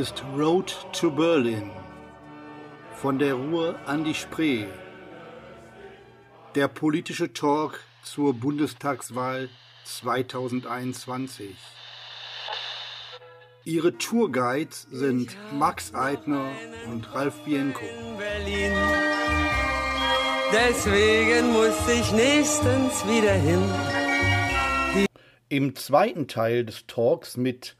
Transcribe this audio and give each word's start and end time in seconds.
ist 0.00 0.24
Road 0.34 0.74
to 0.94 1.10
Berlin. 1.10 1.70
Von 2.94 3.18
der 3.18 3.34
Ruhr 3.34 3.78
an 3.84 4.02
die 4.02 4.14
Spree. 4.14 4.64
Der 6.54 6.68
politische 6.68 7.34
Talk 7.34 7.80
zur 8.02 8.32
Bundestagswahl 8.32 9.50
2021. 9.84 11.54
Ihre 13.66 13.98
Tourguides 13.98 14.86
sind 14.90 15.36
Max 15.52 15.92
Eitner 15.94 16.50
und 16.86 17.14
Ralf 17.14 17.44
Bienko. 17.44 17.84
Deswegen 20.50 21.52
muss 21.52 21.88
ich 21.88 22.10
nächstens 22.12 23.06
wieder 23.06 23.34
hin. 23.34 23.62
Im 25.50 25.76
zweiten 25.76 26.26
Teil 26.26 26.64
des 26.64 26.86
Talks 26.86 27.36
mit 27.36 27.76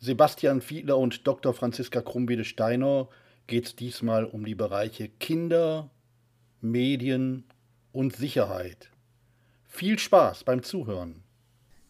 Sebastian 0.00 0.60
Fiedler 0.60 0.96
und 0.96 1.26
Dr. 1.26 1.52
Franziska 1.52 2.00
Krumbede-Steiner 2.00 3.08
geht 3.48 3.66
es 3.66 3.76
diesmal 3.76 4.24
um 4.24 4.44
die 4.44 4.54
Bereiche 4.54 5.08
Kinder, 5.08 5.90
Medien 6.60 7.44
und 7.90 8.14
Sicherheit. 8.14 8.90
Viel 9.66 9.98
Spaß 9.98 10.44
beim 10.44 10.62
Zuhören. 10.62 11.22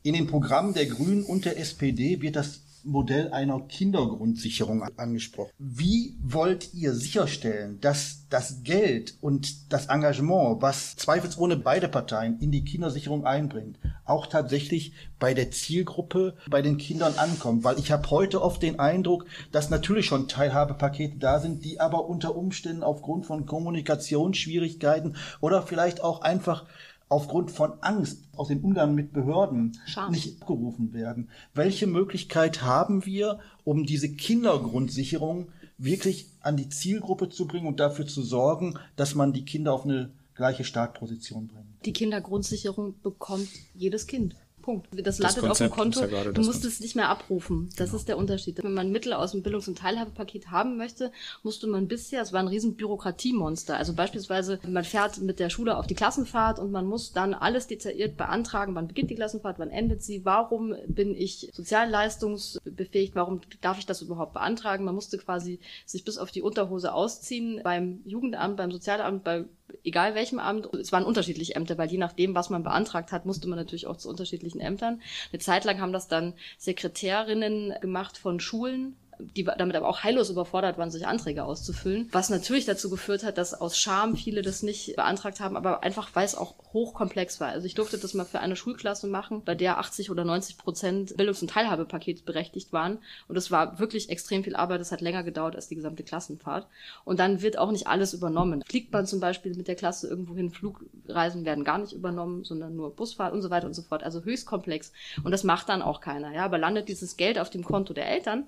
In 0.02 0.14
den 0.14 0.26
Programmen 0.26 0.72
der 0.72 0.86
Grünen 0.86 1.24
und 1.24 1.44
der 1.44 1.58
SPD 1.58 2.22
wird 2.22 2.36
das 2.36 2.62
Modell 2.84 3.30
einer 3.32 3.60
Kindergrundsicherung 3.60 4.82
angesprochen. 4.96 5.50
Wie 5.58 6.16
wollt 6.22 6.72
ihr 6.72 6.94
sicherstellen, 6.94 7.80
dass 7.80 8.26
das 8.30 8.62
Geld 8.62 9.18
und 9.20 9.72
das 9.72 9.86
Engagement, 9.86 10.62
was 10.62 10.96
zweifelsohne 10.96 11.56
beide 11.56 11.88
Parteien 11.88 12.38
in 12.38 12.52
die 12.52 12.64
Kindersicherung 12.64 13.26
einbringt, 13.26 13.78
auch 14.08 14.26
tatsächlich 14.26 14.92
bei 15.18 15.34
der 15.34 15.50
Zielgruppe, 15.50 16.34
bei 16.48 16.62
den 16.62 16.78
Kindern 16.78 17.14
ankommt? 17.16 17.64
Weil 17.64 17.78
ich 17.78 17.92
habe 17.92 18.10
heute 18.10 18.42
oft 18.42 18.62
den 18.62 18.78
Eindruck, 18.78 19.26
dass 19.52 19.70
natürlich 19.70 20.06
schon 20.06 20.28
Teilhabepakete 20.28 21.18
da 21.18 21.40
sind, 21.40 21.64
die 21.64 21.80
aber 21.80 22.08
unter 22.08 22.36
Umständen 22.36 22.82
aufgrund 22.82 23.26
von 23.26 23.46
Kommunikationsschwierigkeiten 23.46 25.16
oder 25.40 25.62
vielleicht 25.62 26.02
auch 26.02 26.22
einfach 26.22 26.64
aufgrund 27.08 27.50
von 27.50 27.72
Angst 27.80 28.22
aus 28.36 28.48
dem 28.48 28.64
Umgang 28.64 28.94
mit 28.94 29.12
Behörden 29.12 29.78
Scham. 29.86 30.12
nicht 30.12 30.42
abgerufen 30.42 30.92
werden. 30.92 31.30
Welche 31.54 31.86
Möglichkeit 31.86 32.62
haben 32.62 33.06
wir, 33.06 33.40
um 33.64 33.84
diese 33.84 34.12
Kindergrundsicherung 34.12 35.48
wirklich 35.78 36.28
an 36.40 36.56
die 36.56 36.68
Zielgruppe 36.68 37.28
zu 37.30 37.46
bringen 37.46 37.66
und 37.66 37.80
dafür 37.80 38.06
zu 38.06 38.22
sorgen, 38.22 38.74
dass 38.96 39.14
man 39.14 39.32
die 39.32 39.44
Kinder 39.44 39.72
auf 39.72 39.84
eine 39.84 40.10
gleiche 40.34 40.64
Startposition 40.64 41.48
bringt? 41.48 41.67
Die 41.84 41.92
Kindergrundsicherung 41.92 43.00
bekommt 43.02 43.48
jedes 43.74 44.06
Kind. 44.06 44.34
Punkt. 44.68 44.88
Das, 44.92 45.16
das 45.16 45.18
landet 45.18 45.44
Konzept 45.44 45.50
auf 45.50 45.58
dem 45.58 45.70
Konto. 45.70 46.04
Ja 46.04 46.30
du 46.30 46.42
musst 46.42 46.62
es 46.66 46.80
nicht 46.80 46.94
mehr 46.94 47.08
abrufen. 47.08 47.70
Das 47.78 47.88
genau. 47.88 47.96
ist 47.96 48.08
der 48.08 48.18
Unterschied. 48.18 48.62
Wenn 48.62 48.74
man 48.74 48.92
Mittel 48.92 49.14
aus 49.14 49.32
dem 49.32 49.42
Bildungs- 49.42 49.66
und 49.66 49.78
Teilhabepaket 49.78 50.50
haben 50.50 50.76
möchte, 50.76 51.10
musste 51.42 51.66
man 51.66 51.88
bisher, 51.88 52.20
es 52.20 52.34
war 52.34 52.40
ein 52.40 52.48
riesen 52.48 52.76
Bürokratiemonster. 52.76 53.78
Also 53.78 53.94
beispielsweise, 53.94 54.60
man 54.68 54.84
fährt 54.84 55.22
mit 55.22 55.38
der 55.38 55.48
Schule 55.48 55.78
auf 55.78 55.86
die 55.86 55.94
Klassenfahrt 55.94 56.58
und 56.58 56.70
man 56.70 56.84
muss 56.84 57.14
dann 57.14 57.32
alles 57.32 57.66
detailliert 57.66 58.18
beantragen. 58.18 58.74
Wann 58.74 58.88
beginnt 58.88 59.10
die 59.10 59.14
Klassenfahrt? 59.14 59.58
Wann 59.58 59.70
endet 59.70 60.02
sie? 60.02 60.26
Warum 60.26 60.74
bin 60.86 61.14
ich 61.14 61.50
sozialleistungsbefähigt? 61.54 63.14
Warum 63.14 63.40
darf 63.62 63.78
ich 63.78 63.86
das 63.86 64.02
überhaupt 64.02 64.34
beantragen? 64.34 64.84
Man 64.84 64.94
musste 64.94 65.16
quasi 65.16 65.60
sich 65.86 66.04
bis 66.04 66.18
auf 66.18 66.30
die 66.30 66.42
Unterhose 66.42 66.92
ausziehen 66.92 67.62
beim 67.64 68.02
Jugendamt, 68.04 68.58
beim 68.58 68.70
Sozialamt, 68.70 69.24
bei 69.24 69.46
egal 69.84 70.14
welchem 70.14 70.38
Amt, 70.38 70.72
es 70.74 70.92
waren 70.92 71.04
unterschiedliche 71.04 71.54
Ämter, 71.54 71.78
weil 71.78 71.90
je 71.90 71.98
nachdem, 71.98 72.34
was 72.34 72.50
man 72.50 72.62
beantragt 72.62 73.12
hat, 73.12 73.26
musste 73.26 73.48
man 73.48 73.58
natürlich 73.58 73.86
auch 73.86 73.96
zu 73.96 74.08
unterschiedlichen 74.08 74.60
Ämtern. 74.60 75.00
Eine 75.32 75.40
Zeit 75.40 75.64
lang 75.64 75.80
haben 75.80 75.92
das 75.92 76.08
dann 76.08 76.34
Sekretärinnen 76.58 77.74
gemacht 77.80 78.18
von 78.18 78.40
Schulen, 78.40 78.96
die 79.18 79.44
damit 79.44 79.76
aber 79.76 79.88
auch 79.88 80.02
heillos 80.02 80.30
überfordert 80.30 80.78
waren, 80.78 80.90
sich 80.90 81.06
Anträge 81.06 81.44
auszufüllen. 81.44 82.08
Was 82.12 82.30
natürlich 82.30 82.64
dazu 82.64 82.90
geführt 82.90 83.24
hat, 83.24 83.38
dass 83.38 83.54
aus 83.54 83.78
Scham 83.78 84.16
viele 84.16 84.42
das 84.42 84.62
nicht 84.62 84.96
beantragt 84.96 85.40
haben, 85.40 85.56
aber 85.56 85.82
einfach, 85.82 86.10
weil 86.14 86.24
es 86.24 86.34
auch 86.34 86.54
hochkomplex 86.72 87.40
war. 87.40 87.48
Also 87.48 87.66
ich 87.66 87.74
durfte 87.74 87.98
das 87.98 88.14
mal 88.14 88.24
für 88.24 88.40
eine 88.40 88.56
Schulklasse 88.56 89.06
machen, 89.06 89.42
bei 89.44 89.54
der 89.54 89.78
80 89.78 90.10
oder 90.10 90.24
90 90.24 90.58
Prozent 90.58 91.16
Bildungs- 91.16 91.42
und 91.42 91.50
Teilhabepaket 91.50 92.24
berechtigt 92.24 92.72
waren. 92.72 92.98
Und 93.26 93.34
das 93.34 93.50
war 93.50 93.78
wirklich 93.78 94.10
extrem 94.10 94.44
viel 94.44 94.56
Arbeit. 94.56 94.80
Das 94.80 94.92
hat 94.92 95.00
länger 95.00 95.22
gedauert 95.22 95.56
als 95.56 95.68
die 95.68 95.76
gesamte 95.76 96.02
Klassenfahrt. 96.02 96.66
Und 97.04 97.18
dann 97.18 97.42
wird 97.42 97.58
auch 97.58 97.70
nicht 97.70 97.86
alles 97.86 98.12
übernommen. 98.12 98.62
Fliegt 98.66 98.92
man 98.92 99.06
zum 99.06 99.20
Beispiel 99.20 99.54
mit 99.54 99.68
der 99.68 99.76
Klasse 99.76 100.08
irgendwo 100.08 100.34
hin, 100.34 100.50
Flugreisen 100.50 101.44
werden 101.44 101.64
gar 101.64 101.78
nicht 101.78 101.92
übernommen, 101.92 102.44
sondern 102.44 102.76
nur 102.76 102.94
Busfahrt 102.94 103.32
und 103.32 103.42
so 103.42 103.50
weiter 103.50 103.66
und 103.66 103.74
so 103.74 103.82
fort. 103.82 104.02
Also 104.02 104.22
höchst 104.22 104.46
komplex. 104.46 104.92
Und 105.24 105.30
das 105.30 105.44
macht 105.44 105.68
dann 105.68 105.82
auch 105.82 106.00
keiner. 106.00 106.32
Ja, 106.32 106.44
aber 106.44 106.58
landet 106.58 106.88
dieses 106.88 107.16
Geld 107.16 107.38
auf 107.38 107.50
dem 107.50 107.64
Konto 107.64 107.94
der 107.94 108.08
Eltern, 108.08 108.46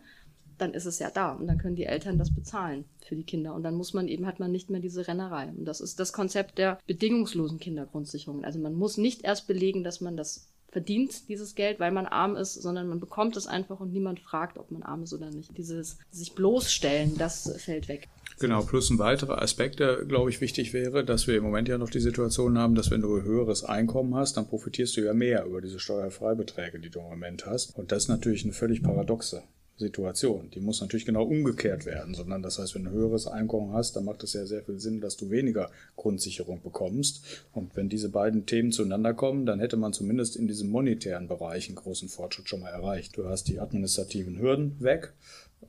dann 0.60 0.74
ist 0.74 0.86
es 0.86 0.98
ja 0.98 1.10
da 1.10 1.32
und 1.32 1.46
dann 1.46 1.58
können 1.58 1.76
die 1.76 1.86
Eltern 1.86 2.18
das 2.18 2.34
bezahlen 2.34 2.84
für 3.06 3.16
die 3.16 3.24
Kinder 3.24 3.54
und 3.54 3.62
dann 3.62 3.74
muss 3.74 3.94
man 3.94 4.08
eben 4.08 4.26
hat 4.26 4.40
man 4.40 4.52
nicht 4.52 4.70
mehr 4.70 4.80
diese 4.80 5.06
Rennerei 5.06 5.52
und 5.56 5.64
das 5.64 5.80
ist 5.80 6.00
das 6.00 6.12
Konzept 6.12 6.58
der 6.58 6.78
bedingungslosen 6.86 7.58
Kindergrundsicherung. 7.58 8.44
Also 8.44 8.58
man 8.58 8.74
muss 8.74 8.96
nicht 8.96 9.24
erst 9.24 9.46
belegen, 9.46 9.84
dass 9.84 10.00
man 10.00 10.16
das 10.16 10.48
verdient, 10.70 11.28
dieses 11.28 11.54
Geld, 11.54 11.80
weil 11.80 11.90
man 11.90 12.06
arm 12.06 12.36
ist, 12.36 12.54
sondern 12.54 12.88
man 12.88 13.00
bekommt 13.00 13.36
es 13.36 13.46
einfach 13.46 13.80
und 13.80 13.92
niemand 13.92 14.20
fragt, 14.20 14.58
ob 14.58 14.70
man 14.70 14.82
arm 14.82 15.02
ist 15.02 15.12
oder 15.12 15.30
nicht. 15.30 15.56
Dieses 15.56 15.98
sich 16.10 16.34
bloßstellen, 16.34 17.18
das 17.18 17.52
fällt 17.58 17.88
weg. 17.88 18.08
Genau, 18.38 18.62
plus 18.62 18.88
ein 18.88 18.98
weiterer 18.98 19.42
Aspekt, 19.42 19.80
der, 19.80 20.04
glaube 20.04 20.30
ich, 20.30 20.40
wichtig 20.40 20.72
wäre, 20.72 21.04
dass 21.04 21.26
wir 21.26 21.36
im 21.36 21.42
Moment 21.42 21.68
ja 21.68 21.76
noch 21.76 21.90
die 21.90 22.00
Situation 22.00 22.56
haben, 22.56 22.74
dass 22.74 22.90
wenn 22.90 23.02
du 23.02 23.16
ein 23.16 23.24
höheres 23.24 23.64
Einkommen 23.64 24.14
hast, 24.14 24.36
dann 24.36 24.48
profitierst 24.48 24.96
du 24.96 25.02
ja 25.02 25.12
mehr 25.12 25.44
über 25.44 25.60
diese 25.60 25.78
Steuerfreibeträge, 25.78 26.78
die 26.78 26.88
du 26.88 27.00
im 27.00 27.06
Moment 27.06 27.44
hast. 27.44 27.76
Und 27.76 27.92
das 27.92 28.04
ist 28.04 28.08
natürlich 28.08 28.44
eine 28.44 28.54
völlig 28.54 28.82
paradoxe 28.82 29.42
Situation. 29.80 30.50
Die 30.54 30.60
muss 30.60 30.80
natürlich 30.80 31.06
genau 31.06 31.24
umgekehrt 31.24 31.86
werden, 31.86 32.14
sondern 32.14 32.42
das 32.42 32.58
heißt, 32.58 32.74
wenn 32.74 32.84
du 32.84 32.90
ein 32.90 32.96
höheres 32.96 33.26
Einkommen 33.26 33.72
hast, 33.72 33.96
dann 33.96 34.04
macht 34.04 34.22
es 34.22 34.34
ja 34.34 34.46
sehr 34.46 34.62
viel 34.62 34.78
Sinn, 34.78 35.00
dass 35.00 35.16
du 35.16 35.30
weniger 35.30 35.70
Grundsicherung 35.96 36.62
bekommst. 36.62 37.44
Und 37.52 37.74
wenn 37.76 37.88
diese 37.88 38.10
beiden 38.10 38.46
Themen 38.46 38.72
zueinander 38.72 39.14
kommen, 39.14 39.46
dann 39.46 39.60
hätte 39.60 39.76
man 39.76 39.92
zumindest 39.92 40.36
in 40.36 40.46
diesem 40.46 40.70
monetären 40.70 41.26
Bereich 41.26 41.68
einen 41.68 41.76
großen 41.76 42.08
Fortschritt 42.08 42.48
schon 42.48 42.60
mal 42.60 42.70
erreicht. 42.70 43.16
Du 43.16 43.26
hast 43.26 43.48
die 43.48 43.58
administrativen 43.58 44.38
Hürden 44.38 44.76
weg. 44.80 45.12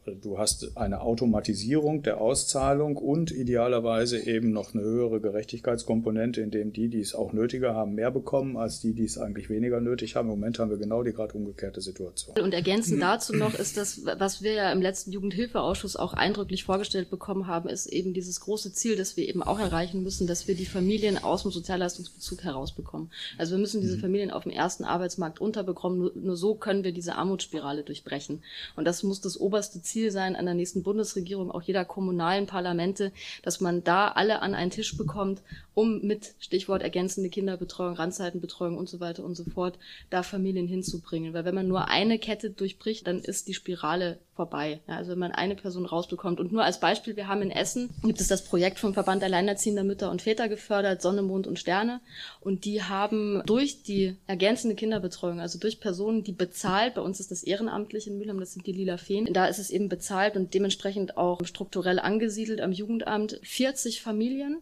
Du 0.04 0.40
hast 0.40 0.78
eine 0.78 1.02
Automatisierung 1.02 2.02
der 2.02 2.20
Auszahlung 2.20 2.98
und 2.98 3.30
idealerweise 3.30 4.20
eben 4.20 4.52
noch 4.52 4.74
eine 4.74 4.82
höhere 4.82 5.22
Gerechtigkeitskomponente, 5.22 6.42
in 6.42 6.50
dem 6.50 6.74
die, 6.74 6.88
die 6.88 7.02
es 7.02 7.14
auch 7.14 7.34
nötiger 7.34 7.76
haben, 7.76 7.94
mehr 7.94 8.10
bekommen 8.10 8.58
als 8.58 8.80
die, 8.80 8.94
die 8.94 9.04
es 9.04 9.20
eigentlich 9.20 9.52
weniger 9.52 9.80
nötig 9.80 10.16
haben. 10.16 10.28
Im 10.28 10.40
Moment 10.40 10.58
haben 10.58 10.72
wir 10.72 10.78
genau 10.78 11.04
die 11.04 11.14
gerade 11.14 11.36
umgekehrte 11.36 11.82
Situation. 11.82 12.36
Und 12.40 12.56
ergänzend 12.56 13.00
dazu 13.00 13.36
noch 13.36 13.54
ist 13.54 13.78
das, 13.78 14.02
was 14.18 14.42
wir 14.42 14.54
ja 14.54 14.72
im 14.72 14.82
letzten 14.82 15.12
Jugendhilfeausschuss 15.12 15.96
auch 15.96 16.14
eindrücklich 16.14 16.64
vorgestellt 16.64 17.12
bekommen 17.12 17.46
haben, 17.46 17.70
ist 17.70 17.86
eben 17.86 18.16
dieses 18.16 18.40
große 18.40 18.74
Ziel, 18.74 18.96
das 18.96 19.18
wir 19.18 19.30
eben 19.30 19.44
auch 19.44 19.60
erreichen 19.60 20.02
müssen, 20.02 20.26
dass 20.26 20.48
wir 20.48 20.56
die 20.56 20.66
Familien 20.66 21.20
aus 21.20 21.44
dem 21.44 21.52
Sozialleistungsbezug 21.52 22.44
herausbekommen. 22.44 23.12
Also 23.38 23.52
wir 23.52 23.60
müssen 23.60 23.82
diese 23.82 23.98
mhm. 23.98 24.02
Familien 24.02 24.32
auf 24.32 24.44
dem 24.44 24.52
ersten 24.52 24.84
Arbeitsmarkt 24.84 25.40
unterbekommen. 25.40 26.00
Nur, 26.00 26.12
nur 26.16 26.38
so 26.38 26.56
können 26.56 26.84
wir 26.84 26.92
diese 26.92 27.16
Armutsspirale 27.18 27.84
durchbrechen. 27.84 28.42
Und 28.76 28.86
das 28.86 29.04
muss 29.04 29.22
das 29.22 29.40
oberste 29.40 29.84
Ziel 29.92 30.01
sein 30.10 30.36
an 30.36 30.46
der 30.46 30.56
nächsten 30.56 30.82
Bundesregierung, 30.82 31.52
auch 31.52 31.62
jeder 31.62 31.86
kommunalen 31.86 32.48
Parlamente, 32.48 33.12
dass 33.44 33.62
man 33.62 33.84
da 33.84 34.08
alle 34.08 34.42
an 34.42 34.56
einen 34.56 34.72
Tisch 34.72 34.98
bekommt, 34.98 35.42
um 35.74 36.02
mit 36.02 36.34
Stichwort 36.40 36.82
ergänzende 36.82 37.30
Kinderbetreuung, 37.30 37.96
Randzeitenbetreuung 37.96 38.78
und 38.78 38.90
so 38.90 39.00
weiter 39.00 39.24
und 39.24 39.36
so 39.36 39.44
fort, 39.46 39.78
da 40.10 40.24
Familien 40.24 40.68
hinzubringen. 40.68 41.34
Weil 41.34 41.46
wenn 41.46 41.56
man 41.56 41.68
nur 41.68 41.88
eine 41.88 42.20
Kette 42.20 42.50
durchbricht, 42.50 43.08
dann 43.08 43.20
ist 43.20 43.48
die 43.48 43.54
Spirale 43.54 44.20
vorbei. 44.36 44.80
Ja, 44.88 44.98
also 44.98 45.12
wenn 45.12 45.20
man 45.20 45.32
eine 45.32 45.56
Person 45.56 45.86
rausbekommt. 45.86 46.40
Und 46.40 46.52
nur 46.52 46.64
als 46.64 46.80
Beispiel, 46.80 47.16
wir 47.16 47.28
haben 47.28 47.42
in 47.42 47.52
Essen, 47.52 47.90
gibt 48.04 48.20
es 48.20 48.28
das 48.28 48.44
Projekt 48.44 48.80
vom 48.80 48.94
Verband 48.94 49.24
Alleinerziehender 49.24 49.84
Mütter 49.84 50.10
und 50.10 50.22
Väter 50.22 50.50
gefördert, 50.50 51.02
Sonne, 51.02 51.22
Mond 51.22 51.48
und 51.48 51.60
Sterne. 51.60 52.02
Und 52.40 52.66
die 52.66 52.84
haben 52.84 53.42
durch 53.46 53.84
die 53.84 54.16
ergänzende 54.28 54.76
Kinderbetreuung, 54.76 55.40
also 55.40 55.60
durch 55.60 55.80
Personen, 55.80 56.24
die 56.24 56.32
bezahlt, 56.32 56.96
bei 56.96 57.02
uns 57.02 57.20
ist 57.20 57.32
das 57.32 57.44
ehrenamtlich 57.44 58.08
in 58.08 58.18
Mülheim, 58.18 58.40
das 58.40 58.54
sind 58.54 58.66
die 58.66 58.72
Lila 58.72 58.98
Feen, 58.98 59.32
da 59.32 59.46
ist 59.46 59.60
es 59.60 59.70
eben 59.70 59.81
bezahlt 59.90 60.36
und 60.36 60.54
dementsprechend 60.54 61.18
auch 61.18 61.46
strukturell 61.46 62.00
angesiedelt 62.00 62.62
am 62.62 62.72
Jugendamt, 62.72 63.40
40 63.44 64.02
Familien 64.02 64.58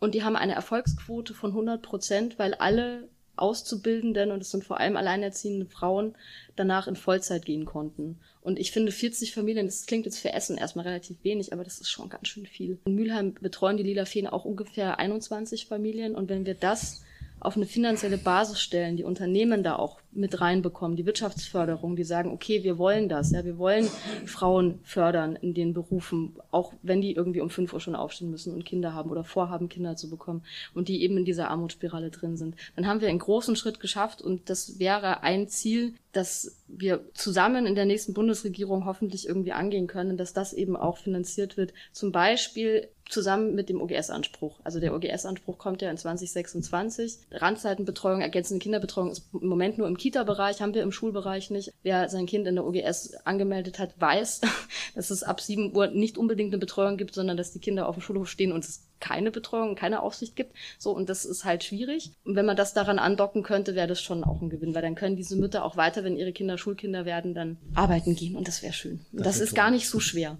und 0.00 0.14
die 0.14 0.22
haben 0.22 0.36
eine 0.36 0.54
Erfolgsquote 0.54 1.34
von 1.34 1.50
100 1.50 1.80
Prozent, 1.80 2.38
weil 2.38 2.54
alle 2.54 3.08
Auszubildenden, 3.36 4.30
und 4.30 4.42
es 4.42 4.50
sind 4.50 4.64
vor 4.64 4.78
allem 4.78 4.96
alleinerziehende 4.96 5.66
Frauen, 5.66 6.14
danach 6.56 6.86
in 6.86 6.94
Vollzeit 6.94 7.44
gehen 7.44 7.64
konnten. 7.64 8.20
Und 8.42 8.58
ich 8.58 8.70
finde 8.70 8.92
40 8.92 9.32
Familien, 9.32 9.66
das 9.66 9.86
klingt 9.86 10.04
jetzt 10.04 10.18
für 10.18 10.32
Essen 10.32 10.56
erstmal 10.56 10.86
relativ 10.86 11.16
wenig, 11.24 11.52
aber 11.52 11.64
das 11.64 11.80
ist 11.80 11.90
schon 11.90 12.10
ganz 12.10 12.28
schön 12.28 12.46
viel. 12.46 12.78
In 12.84 12.94
Mülheim 12.94 13.34
betreuen 13.34 13.76
die 13.76 13.82
Lila 13.82 14.04
Feen 14.04 14.26
auch 14.26 14.44
ungefähr 14.44 14.98
21 14.98 15.66
Familien. 15.66 16.14
Und 16.14 16.28
wenn 16.28 16.46
wir 16.46 16.54
das 16.54 17.02
auf 17.40 17.56
eine 17.56 17.66
finanzielle 17.66 18.16
Basis 18.16 18.60
stellen, 18.60 18.96
die 18.96 19.04
Unternehmen 19.04 19.62
da 19.62 19.76
auch 19.76 19.98
mit 20.12 20.40
reinbekommen, 20.40 20.96
die 20.96 21.06
Wirtschaftsförderung, 21.06 21.96
die 21.96 22.04
sagen, 22.04 22.30
okay, 22.30 22.62
wir 22.62 22.78
wollen 22.78 23.08
das, 23.08 23.32
ja, 23.32 23.44
wir 23.44 23.58
wollen 23.58 23.88
Frauen 24.24 24.78
fördern 24.82 25.36
in 25.36 25.52
den 25.54 25.74
Berufen, 25.74 26.36
auch 26.50 26.72
wenn 26.82 27.00
die 27.00 27.12
irgendwie 27.14 27.40
um 27.40 27.50
fünf 27.50 27.72
Uhr 27.72 27.80
schon 27.80 27.96
aufstehen 27.96 28.30
müssen 28.30 28.54
und 28.54 28.64
Kinder 28.64 28.94
haben 28.94 29.10
oder 29.10 29.24
vorhaben, 29.24 29.68
Kinder 29.68 29.96
zu 29.96 30.08
bekommen 30.08 30.42
und 30.72 30.88
die 30.88 31.02
eben 31.02 31.18
in 31.18 31.24
dieser 31.24 31.50
Armutsspirale 31.50 32.10
drin 32.10 32.36
sind. 32.36 32.54
Dann 32.76 32.86
haben 32.86 33.00
wir 33.00 33.08
einen 33.08 33.18
großen 33.18 33.56
Schritt 33.56 33.80
geschafft 33.80 34.22
und 34.22 34.48
das 34.48 34.78
wäre 34.78 35.22
ein 35.22 35.48
Ziel, 35.48 35.94
dass 36.12 36.56
wir 36.68 37.04
zusammen 37.12 37.66
in 37.66 37.74
der 37.74 37.84
nächsten 37.84 38.14
Bundesregierung 38.14 38.86
hoffentlich 38.86 39.28
irgendwie 39.28 39.52
angehen 39.52 39.88
können, 39.88 40.16
dass 40.16 40.32
das 40.32 40.52
eben 40.52 40.76
auch 40.76 40.96
finanziert 40.96 41.56
wird. 41.56 41.74
Zum 41.92 42.12
Beispiel 42.12 42.88
zusammen 43.08 43.54
mit 43.54 43.68
dem 43.68 43.80
OGS-Anspruch. 43.80 44.60
Also 44.64 44.80
der 44.80 44.94
OGS-Anspruch 44.94 45.58
kommt 45.58 45.82
ja 45.82 45.90
in 45.90 45.96
2026. 45.96 47.18
Randzeitenbetreuung, 47.30 48.20
ergänzende 48.20 48.62
Kinderbetreuung 48.62 49.10
ist 49.10 49.28
im 49.32 49.48
Moment 49.48 49.78
nur 49.78 49.86
im 49.86 49.96
Kita-Bereich, 49.96 50.60
haben 50.60 50.74
wir 50.74 50.82
im 50.82 50.92
Schulbereich 50.92 51.50
nicht. 51.50 51.72
Wer 51.82 52.08
sein 52.08 52.26
Kind 52.26 52.46
in 52.46 52.56
der 52.56 52.66
OGS 52.66 53.14
angemeldet 53.24 53.78
hat, 53.78 54.00
weiß, 54.00 54.40
dass 54.94 55.10
es 55.10 55.22
ab 55.22 55.40
7 55.40 55.74
Uhr 55.74 55.88
nicht 55.88 56.18
unbedingt 56.18 56.52
eine 56.52 56.60
Betreuung 56.60 56.96
gibt, 56.96 57.14
sondern 57.14 57.36
dass 57.36 57.52
die 57.52 57.60
Kinder 57.60 57.88
auf 57.88 57.96
dem 57.96 58.02
Schulhof 58.02 58.28
stehen 58.28 58.52
und 58.52 58.64
es 58.64 58.86
keine 59.00 59.30
Betreuung, 59.30 59.74
keine 59.74 60.02
Aufsicht 60.02 60.34
gibt. 60.34 60.56
So, 60.78 60.92
und 60.92 61.10
das 61.10 61.26
ist 61.26 61.44
halt 61.44 61.62
schwierig. 61.62 62.12
Und 62.24 62.36
wenn 62.36 62.46
man 62.46 62.56
das 62.56 62.72
daran 62.72 62.98
andocken 62.98 63.42
könnte, 63.42 63.74
wäre 63.74 63.88
das 63.88 64.00
schon 64.00 64.24
auch 64.24 64.40
ein 64.40 64.48
Gewinn, 64.48 64.74
weil 64.74 64.82
dann 64.82 64.94
können 64.94 65.16
diese 65.16 65.36
Mütter 65.36 65.64
auch 65.64 65.76
weiter, 65.76 66.04
wenn 66.04 66.16
ihre 66.16 66.32
Kinder 66.32 66.56
Schulkinder 66.56 67.04
werden, 67.04 67.34
dann 67.34 67.58
arbeiten 67.74 68.14
gehen 68.14 68.34
und 68.34 68.48
das 68.48 68.62
wäre 68.62 68.72
schön. 68.72 69.04
Und 69.12 69.26
das, 69.26 69.38
das 69.38 69.48
ist 69.48 69.54
gar 69.54 69.70
nicht 69.70 69.88
so 69.90 70.00
schwer. 70.00 70.38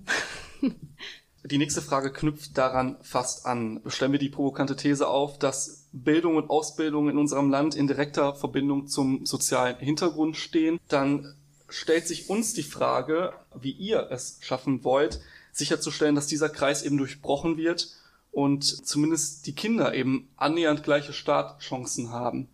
Die 1.46 1.58
nächste 1.58 1.82
Frage 1.82 2.10
knüpft 2.10 2.56
daran 2.56 2.96
fast 3.02 3.44
an. 3.44 3.82
Stellen 3.86 4.12
wir 4.12 4.18
die 4.18 4.30
provokante 4.30 4.76
These 4.76 5.06
auf, 5.06 5.38
dass 5.38 5.88
Bildung 5.92 6.36
und 6.36 6.48
Ausbildung 6.48 7.10
in 7.10 7.18
unserem 7.18 7.50
Land 7.50 7.74
in 7.74 7.86
direkter 7.86 8.34
Verbindung 8.34 8.86
zum 8.86 9.26
sozialen 9.26 9.76
Hintergrund 9.76 10.38
stehen, 10.38 10.80
dann 10.88 11.34
stellt 11.68 12.08
sich 12.08 12.30
uns 12.30 12.54
die 12.54 12.62
Frage, 12.62 13.34
wie 13.60 13.72
ihr 13.72 14.08
es 14.10 14.38
schaffen 14.40 14.84
wollt, 14.84 15.20
sicherzustellen, 15.52 16.14
dass 16.14 16.26
dieser 16.26 16.48
Kreis 16.48 16.82
eben 16.82 16.96
durchbrochen 16.96 17.58
wird 17.58 17.90
und 18.32 18.64
zumindest 18.64 19.46
die 19.46 19.54
Kinder 19.54 19.94
eben 19.94 20.28
annähernd 20.36 20.82
gleiche 20.82 21.12
Startchancen 21.12 22.10
haben. 22.10 22.48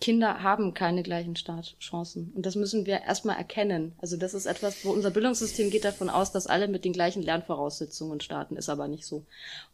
Kinder 0.00 0.42
haben 0.44 0.74
keine 0.74 1.02
gleichen 1.02 1.34
Startchancen. 1.34 2.32
Und 2.34 2.46
das 2.46 2.54
müssen 2.54 2.86
wir 2.86 3.02
erstmal 3.02 3.36
erkennen. 3.36 3.92
Also 3.98 4.16
das 4.16 4.32
ist 4.32 4.46
etwas, 4.46 4.84
wo 4.84 4.90
unser 4.90 5.10
Bildungssystem 5.10 5.70
geht 5.70 5.84
davon 5.84 6.08
aus, 6.08 6.30
dass 6.30 6.46
alle 6.46 6.68
mit 6.68 6.84
den 6.84 6.92
gleichen 6.92 7.22
Lernvoraussetzungen 7.22 8.20
starten, 8.20 8.56
ist 8.56 8.68
aber 8.68 8.86
nicht 8.86 9.04
so. 9.04 9.24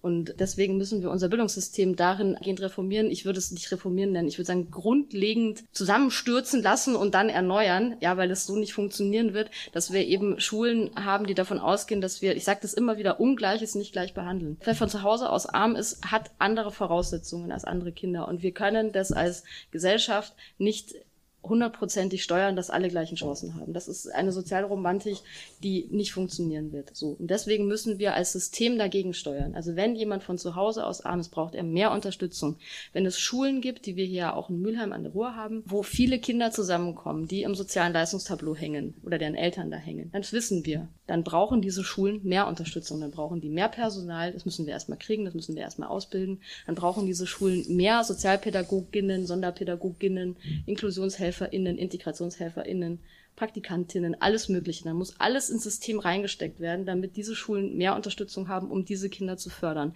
Und 0.01 0.35
deswegen 0.39 0.79
müssen 0.79 1.03
wir 1.03 1.11
unser 1.11 1.29
Bildungssystem 1.29 1.97
darin 1.97 2.39
gehend 2.41 2.63
reformieren. 2.63 3.11
Ich 3.11 3.27
würde 3.27 3.39
es 3.39 3.51
nicht 3.51 3.71
reformieren 3.71 4.13
nennen. 4.13 4.29
Ich 4.29 4.39
würde 4.39 4.47
sagen, 4.47 4.71
grundlegend 4.71 5.65
zusammenstürzen 5.73 6.63
lassen 6.63 6.97
und 6.97 7.15
dann 7.15 7.29
erneuern. 7.29 7.97
Ja, 8.01 8.17
weil 8.17 8.31
es 8.31 8.47
so 8.47 8.57
nicht 8.57 8.73
funktionieren 8.73 9.35
wird, 9.35 9.51
dass 9.73 9.93
wir 9.93 10.07
eben 10.07 10.41
Schulen 10.41 10.91
haben, 10.97 11.27
die 11.27 11.35
davon 11.35 11.59
ausgehen, 11.59 12.01
dass 12.01 12.23
wir, 12.23 12.35
ich 12.35 12.45
sage 12.45 12.61
das 12.63 12.73
immer 12.73 12.97
wieder, 12.97 13.21
Ungleiches 13.21 13.75
nicht 13.75 13.93
gleich 13.93 14.15
behandeln. 14.15 14.57
Wer 14.65 14.75
von 14.75 14.89
zu 14.89 15.03
Hause 15.03 15.29
aus 15.29 15.45
arm 15.47 15.77
ist, 15.77 16.11
hat 16.11 16.31
andere 16.39 16.71
Voraussetzungen 16.71 17.53
als 17.53 17.65
andere 17.65 17.93
Kinder. 17.93 18.27
Und 18.27 18.43
wir 18.43 18.53
können 18.53 18.91
das 18.93 19.13
als 19.13 19.45
Gesellschaft 19.71 20.14
Gesellschaft 20.15 20.35
nicht 20.59 20.95
hundertprozentig 21.45 22.23
steuern, 22.23 22.57
dass 22.57 22.71
alle 22.71 22.89
gleichen 22.89 23.17
Chancen 23.17 23.55
haben. 23.55 23.73
Das 23.73 23.89
ist 23.89 24.09
eine 24.09 24.33
Sozialromantik, 24.33 25.19
die 25.63 25.89
nicht 25.91 26.13
funktionieren 26.13 26.73
wird. 26.73 26.95
So. 26.95 27.17
Und 27.19 27.31
deswegen 27.31 27.67
müssen 27.67 27.99
wir 27.99 28.15
als 28.15 28.33
System 28.33 28.79
dagegen 28.79 29.15
steuern. 29.15 29.55
Also 29.55 29.77
wenn 29.77 29.95
jemand 29.95 30.23
von 30.23 30.39
zu 30.39 30.57
Hause 30.57 30.87
aus 30.87 31.03
arm 31.03 31.21
ist, 31.21 31.31
braucht 31.31 31.55
er 31.55 31.63
mehr 31.63 31.93
Unterstützung. 31.93 32.57
Wenn 32.93 33.07
es 33.07 33.19
Schulen 33.19 33.61
gibt, 33.61 33.87
die 33.87 33.97
wir 33.97 34.05
hier 34.05 34.35
auch 34.37 34.51
in 34.51 34.61
Mülheim 34.61 34.93
an 34.93 35.03
der 35.03 35.13
Ruhr 35.13 35.37
haben, 35.37 35.63
wo 35.67 35.83
viele 35.83 36.19
Kinder 36.19 36.51
zusammenkommen, 36.51 37.29
die 37.29 37.43
im 37.43 37.55
sozialen 37.55 37.93
Leistungstableau 37.93 38.57
hängen 38.57 38.95
oder 39.05 39.19
deren 39.19 39.35
Eltern 39.35 39.71
da 39.71 39.77
hängen, 39.77 40.11
dann 40.13 40.25
wissen 40.31 40.65
wir, 40.65 40.89
dann 41.07 41.23
brauchen 41.23 41.61
diese 41.61 41.85
Schulen 41.85 42.21
mehr 42.25 42.47
Unterstützung, 42.47 43.01
dann 43.01 43.11
brauchen 43.11 43.41
die 43.41 43.51
mehr 43.51 43.69
Personal, 43.69 44.33
das 44.33 44.45
müssen 44.45 44.67
wir 44.67 44.73
erstmal 44.73 44.99
kriegen, 44.99 45.25
das 45.25 45.35
müssen 45.35 45.55
wir 45.55 45.63
erstmal 45.63 45.89
ausbilden, 45.89 46.41
dann 46.67 46.75
brauchen 46.75 47.07
diese 47.07 47.27
Schulen 47.27 47.65
mehr 47.69 48.05
Sozialpädagoginnen, 48.05 49.27
Sonderpädagoginnen, 49.27 50.37
Inklusionshelfer, 50.67 51.34
HelferInnen, 51.35 51.79
IntegrationshelferInnen, 51.79 53.01
Praktikantinnen, 53.37 54.21
alles 54.21 54.49
Mögliche. 54.49 54.85
Da 54.85 54.95
muss 54.95 55.19
alles 55.19 55.51
ins 55.51 55.65
System 55.65 55.99
reingesteckt 55.99 56.61
werden, 56.61 56.87
damit 56.87 57.17
diese 57.17 57.35
Schulen 57.35 57.77
mehr 57.77 57.97
Unterstützung 57.97 58.49
haben, 58.49 58.71
um 58.71 58.85
diese 58.85 59.09
Kinder 59.09 59.37
zu 59.37 59.51
fördern. 59.51 59.95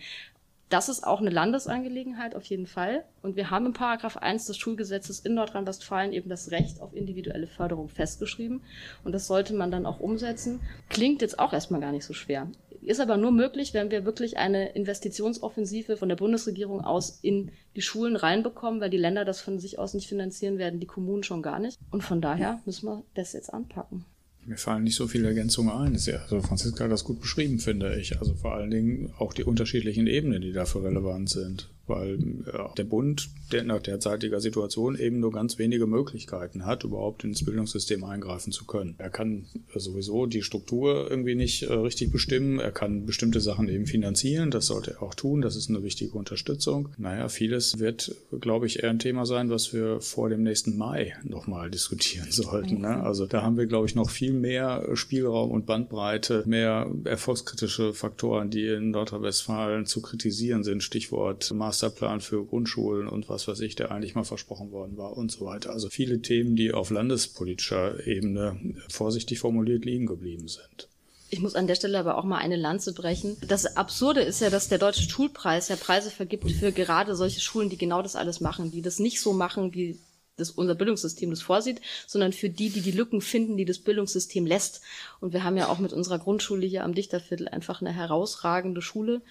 Das 0.69 0.91
ist 0.91 1.07
auch 1.07 1.21
eine 1.21 1.31
Landesangelegenheit 1.31 2.35
auf 2.35 2.45
jeden 2.45 2.67
Fall. 2.67 3.05
Und 3.23 3.37
wir 3.37 3.51
haben 3.51 3.65
im 3.67 3.73
Paragraph 3.73 4.19
1 4.19 4.47
des 4.47 4.59
Schulgesetzes 4.59 5.21
in 5.21 5.35
Nordrhein-Westfalen 5.35 6.13
eben 6.13 6.29
das 6.29 6.51
Recht 6.51 6.83
auf 6.83 6.95
individuelle 6.95 7.47
Förderung 7.47 7.89
festgeschrieben. 7.89 8.61
Und 9.03 9.13
das 9.13 9.27
sollte 9.27 9.55
man 9.55 9.71
dann 9.71 9.87
auch 9.87 9.99
umsetzen. 9.99 10.61
Klingt 10.91 11.23
jetzt 11.23 11.39
auch 11.39 11.55
erstmal 11.55 11.81
gar 11.81 11.93
nicht 11.93 12.05
so 12.05 12.13
schwer. 12.13 12.49
Ist 12.83 13.01
aber 13.01 13.17
nur 13.17 13.33
möglich, 13.33 13.75
wenn 13.75 13.91
wir 13.91 14.05
wirklich 14.05 14.37
eine 14.37 14.71
Investitionsoffensive 14.71 15.97
von 15.97 16.09
der 16.09 16.17
Bundesregierung 16.17 16.81
aus 16.81 17.19
in 17.23 17.51
die 17.77 17.83
Schulen 17.83 18.17
reinbekommen, 18.17 18.81
weil 18.81 18.91
die 18.91 18.97
Länder 18.97 19.25
das 19.25 19.41
von 19.41 19.59
sich 19.59 19.79
aus 19.79 19.95
nicht 19.95 20.09
finanzieren 20.09 20.59
werden, 20.59 20.81
die 20.81 20.87
Kommunen 20.87 21.23
schon 21.23 21.43
gar 21.43 21.59
nicht. 21.59 21.79
Und 21.91 22.03
von 22.03 22.21
daher 22.21 22.61
müssen 22.65 22.87
wir 22.87 23.05
das 23.15 23.33
jetzt 23.33 23.53
anpacken. 23.53 24.05
Mir 24.47 24.57
fallen 24.57 24.85
nicht 24.85 24.97
so 24.97 25.07
viele 25.07 25.29
Ergänzungen 25.29 25.71
ein. 25.71 25.93
Also 25.93 26.41
Franziska 26.41 26.85
hat 26.85 26.93
das 26.93 27.05
gut 27.05 27.21
beschrieben, 27.21 27.59
finde 27.59 27.99
ich. 27.99 28.19
Also 28.19 28.35
vor 28.35 28.55
allen 28.55 28.71
Dingen 28.71 29.13
auch 29.19 29.35
die 29.35 29.45
unterschiedlichen 29.45 30.07
Ebenen, 30.07 30.41
die 30.41 30.53
dafür 30.53 30.85
relevant 30.85 31.29
sind 31.29 31.69
weil 31.89 32.19
ja, 32.47 32.73
der 32.77 32.85
Bund 32.85 33.31
der 33.53 33.65
nach 33.65 33.81
derzeitiger 33.81 34.41
Situation 34.41 34.99
eben 34.99 35.21
nur 35.21 35.33
ganz 35.33 35.59
wenige 35.59 35.87
Möglichkeiten 35.87 36.67
hat, 36.67 36.85
überhaupt 36.85 37.25
ins 37.25 37.45
Bildungssystem 37.45 38.05
eingreifen 38.05 38.53
zu 38.53 38.67
können. 38.67 38.95
Er 38.99 39.11
kann 39.11 39.47
sowieso 39.75 40.27
die 40.27 40.43
Struktur 40.43 41.11
irgendwie 41.11 41.35
nicht 41.35 41.63
äh, 41.63 41.73
richtig 41.73 42.13
bestimmen, 42.13 42.59
er 42.59 42.73
kann 42.73 43.07
bestimmte 43.07 43.41
Sachen 43.41 43.69
eben 43.69 43.87
finanzieren, 43.87 44.51
das 44.51 44.67
sollte 44.67 44.93
er 44.93 45.03
auch 45.03 45.15
tun, 45.15 45.41
das 45.41 45.57
ist 45.57 45.71
eine 45.71 45.83
wichtige 45.83 46.13
Unterstützung. 46.13 46.91
Naja, 46.99 47.29
vieles 47.29 47.79
wird, 47.79 48.15
glaube 48.41 48.67
ich, 48.67 48.83
eher 48.83 48.91
ein 48.91 48.99
Thema 48.99 49.25
sein, 49.25 49.51
was 49.51 49.73
wir 49.73 50.01
vor 50.01 50.29
dem 50.29 50.43
nächsten 50.43 50.77
Mai 50.77 51.15
nochmal 51.25 51.71
diskutieren 51.71 52.29
sollten. 52.31 52.83
Ne? 52.83 53.03
Also 53.03 53.27
da 53.27 53.43
haben 53.43 53.57
wir, 53.57 53.67
glaube 53.67 53.87
ich, 53.87 53.95
noch 53.95 54.11
viel 54.11 54.33
mehr 54.33 54.85
Spielraum 54.95 55.51
und 55.51 55.67
Bandbreite, 55.67 56.45
mehr 56.47 56.91
erfolgskritische 57.05 57.95
Faktoren, 57.95 58.51
die 58.51 58.67
in 58.67 58.91
Nordrhein-Westfalen 58.91 59.87
zu 59.87 60.03
kritisieren 60.03 60.65
sind, 60.65 60.83
Stichwort 60.83 61.51
Maß 61.53 61.78
Masterplan 61.79 62.21
für 62.21 62.45
Grundschulen 62.45 63.09
und 63.09 63.29
was 63.29 63.47
weiß 63.47 63.61
ich, 63.61 63.77
der 63.77 63.93
eigentlich 63.93 64.17
mal 64.17 64.25
versprochen 64.25 64.73
worden 64.73 64.97
war 64.97 65.17
und 65.17 65.31
so 65.31 65.45
weiter. 65.45 65.71
Also 65.71 65.89
viele 65.89 66.21
Themen, 66.21 66.57
die 66.57 66.73
auf 66.73 66.91
landespolitischer 66.91 68.05
Ebene 68.05 68.59
vorsichtig 68.89 69.39
formuliert 69.39 69.85
liegen 69.85 70.07
geblieben 70.07 70.49
sind. 70.49 70.89
Ich 71.31 71.41
muss 71.41 71.55
an 71.55 71.67
der 71.67 71.77
Stelle 71.77 71.99
aber 71.99 72.19
auch 72.19 72.25
mal 72.25 72.39
eine 72.39 72.57
Lanze 72.57 72.95
brechen. 72.95 73.37
Das 73.47 73.77
Absurde 73.77 74.23
ist 74.23 74.41
ja, 74.41 74.51
dass 74.51 74.69
der 74.69 74.79
Deutsche 74.79 75.09
Schulpreis 75.09 75.69
ja 75.69 75.77
Preise 75.77 76.11
vergibt 76.11 76.51
für 76.51 76.73
gerade 76.73 77.15
solche 77.15 77.41
Schulen, 77.41 77.69
die 77.69 77.79
genau 77.79 78.03
das 78.03 78.17
alles 78.17 78.41
machen, 78.41 78.73
die 78.73 78.83
das 78.83 78.99
nicht 78.99 79.21
so 79.21 79.33
machen, 79.33 79.73
wie 79.75 79.99
das 80.39 80.51
unser 80.51 80.75
Bildungssystem 80.75 81.31
das 81.31 81.43
vorsieht, 81.43 81.81
sondern 82.07 82.33
für 82.33 82.49
die, 82.49 82.71
die 82.71 82.81
die 82.81 82.93
Lücken 82.93 83.21
finden, 83.21 83.57
die 83.57 83.65
das 83.65 83.79
Bildungssystem 83.79 84.47
lässt. 84.47 84.81
Und 85.21 85.33
wir 85.33 85.45
haben 85.45 85.57
ja 85.57 85.69
auch 85.69 85.79
mit 85.79 85.93
unserer 85.93 86.19
Grundschule 86.19 86.67
hier 86.67 86.85
am 86.85 86.95
Dichterviertel 86.95 87.49
einfach 87.49 87.81
eine 87.81 87.93
herausragende 87.93 88.83
Schule, 88.83 89.23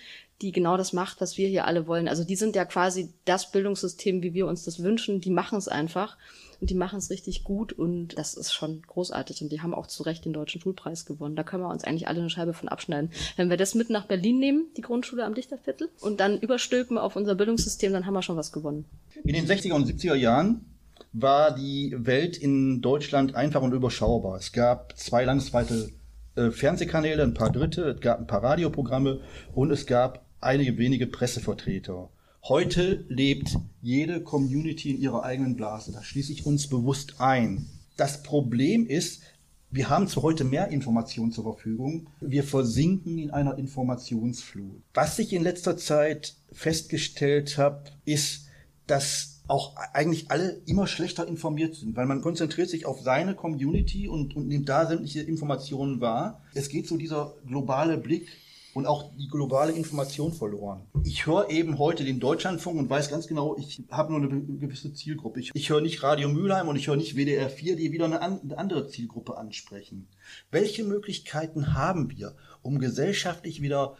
die 0.42 0.52
genau 0.52 0.78
das 0.78 0.94
macht, 0.94 1.20
was 1.20 1.38
wir 1.38 1.48
hier 1.48 1.66
alle 1.66 1.88
wollen. 1.88 2.08
Also 2.08 2.24
die 2.24 2.36
sind 2.36 2.56
ja 2.56 2.66
quasi 2.66 3.14
das 3.26 3.52
Bildungssystem, 3.52 4.22
wie 4.22 4.34
wir 4.34 4.48
uns 4.48 4.64
das 4.64 4.84
wünschen. 4.84 5.20
Die 5.20 5.32
machen 5.32 5.58
es 5.58 5.68
einfach 5.68 6.18
und 6.62 6.70
die 6.70 6.76
machen 6.76 7.00
es 7.00 7.10
richtig 7.10 7.44
gut 7.44 7.74
und 7.74 8.18
das 8.18 8.36
ist 8.36 8.54
schon 8.54 8.82
großartig 8.84 9.42
und 9.42 9.52
die 9.52 9.62
haben 9.62 9.74
auch 9.74 9.88
zu 9.88 10.04
Recht 10.04 10.26
den 10.26 10.34
Deutschen 10.34 10.62
Schulpreis 10.62 11.06
gewonnen. 11.06 11.36
Da 11.36 11.44
können 11.44 11.64
wir 11.64 11.70
uns 11.70 11.84
eigentlich 11.84 12.08
alle 12.08 12.20
eine 12.20 12.30
Scheibe 12.30 12.54
von 12.54 12.70
abschneiden. 12.70 13.12
Wenn 13.36 13.50
wir 13.50 13.58
das 13.58 13.76
mit 13.76 13.90
nach 13.90 14.06
Berlin 14.06 14.40
nehmen, 14.40 14.66
die 14.76 14.82
Grundschule 14.82 15.26
am 15.26 15.34
Dichterviertel, 15.34 15.90
und 16.02 16.20
dann 16.20 16.40
überstülpen 16.40 16.98
auf 16.98 17.16
unser 17.16 17.36
Bildungssystem, 17.36 17.94
dann 17.94 18.06
haben 18.06 18.14
wir 18.14 18.22
schon 18.22 18.38
was 18.38 18.52
gewonnen. 18.52 18.86
In 19.24 19.34
den 19.34 19.48
60er 19.48 19.74
und 19.74 19.88
70er 19.88 20.16
Jahren 20.16 20.66
war 21.14 21.56
die 21.56 21.96
Welt 21.98 22.38
in 22.38 22.82
Deutschland 22.82 23.36
einfach 23.36 23.62
und 23.62 23.74
überschaubar. 23.74 24.38
Es 24.38 24.52
gab 24.52 24.98
zwei 24.98 25.24
landesweite 25.24 25.90
äh, 26.36 26.52
Fernsehkanäle, 26.52 27.24
ein 27.24 27.34
paar 27.34 27.52
dritte, 27.52 27.90
es 27.90 28.02
gab 28.02 28.20
ein 28.20 28.28
paar 28.28 28.44
Radioprogramme 28.44 29.22
und 29.54 29.72
es 29.72 29.86
gab 29.86 30.26
einige 30.40 30.78
wenige 30.78 31.08
Pressevertreter. 31.08 32.10
Heute 32.44 33.06
lebt 33.10 33.58
jede 33.82 34.22
Community 34.22 34.92
in 34.92 35.02
ihrer 35.02 35.24
eigenen 35.24 35.56
Blase. 35.56 35.92
Da 35.92 36.04
schließe 36.04 36.32
ich 36.32 36.46
uns 36.46 36.68
bewusst 36.68 37.20
ein. 37.20 37.66
Das 37.98 38.24
Problem 38.24 38.86
ist, 38.86 39.24
wir 39.70 39.90
haben 39.90 40.08
zwar 40.08 40.24
heute 40.24 40.46
mehr 40.46 40.70
Informationen 40.70 41.32
zur 41.32 41.44
Verfügung, 41.44 42.10
wir 42.22 42.44
versinken 42.44 43.18
in 43.18 43.32
einer 43.32 43.58
Informationsflut. 43.58 44.82
Was 44.94 45.20
ich 45.20 45.34
in 45.34 45.44
letzter 45.44 45.76
Zeit 45.76 46.36
festgestellt 46.54 47.58
habe, 47.58 47.84
ist, 48.06 48.48
dass 48.86 49.37
auch 49.48 49.76
eigentlich 49.94 50.30
alle 50.30 50.62
immer 50.66 50.88
schlechter 50.88 51.28
informiert 51.28 51.76
sind, 51.76 51.96
weil 51.96 52.06
man 52.06 52.22
konzentriert 52.22 52.70
sich 52.70 52.86
auf 52.86 53.02
seine 53.02 53.36
Community 53.36 54.08
und, 54.08 54.36
und 54.36 54.48
nimmt 54.48 54.68
da 54.68 54.86
sämtliche 54.86 55.22
Informationen 55.22 56.02
wahr. 56.02 56.42
Es 56.54 56.70
geht 56.70 56.88
so 56.88 56.98
dieser 56.98 57.36
globale 57.46 57.98
Blick 57.98 58.28
und 58.74 58.86
auch 58.86 59.12
die 59.18 59.28
globale 59.28 59.72
Information 59.72 60.34
verloren. 60.34 60.82
Ich 61.04 61.26
höre 61.26 61.50
eben 61.50 61.80
heute 61.80 62.04
den 62.04 62.20
Deutschlandfunk 62.20 62.78
und 62.78 62.90
weiß 62.90 63.10
ganz 63.10 63.26
genau, 63.26 63.58
ich 63.58 63.82
habe 63.90 64.12
nur 64.14 64.22
eine 64.22 64.42
gewisse 64.42 64.94
Zielgruppe. 64.94 65.40
Ich, 65.40 65.52
ich 65.56 65.70
höre 65.70 65.82
nicht 65.82 66.04
Radio 66.04 66.30
Mülheim 66.30 66.68
und 66.68 66.76
ich 66.76 66.88
höre 66.88 66.98
nicht 66.98 67.16
WDR 67.16 67.50
4, 67.50 67.76
die 67.76 67.92
wieder 67.92 68.06
eine, 68.06 68.22
an, 68.22 68.40
eine 68.44 68.58
andere 68.58 68.88
Zielgruppe 68.88 69.38
ansprechen. 69.38 70.08
Welche 70.52 70.84
Möglichkeiten 70.84 71.74
haben 71.74 72.12
wir, 72.12 72.36
um 72.62 72.78
gesellschaftlich 72.78 73.64
wieder 73.64 73.96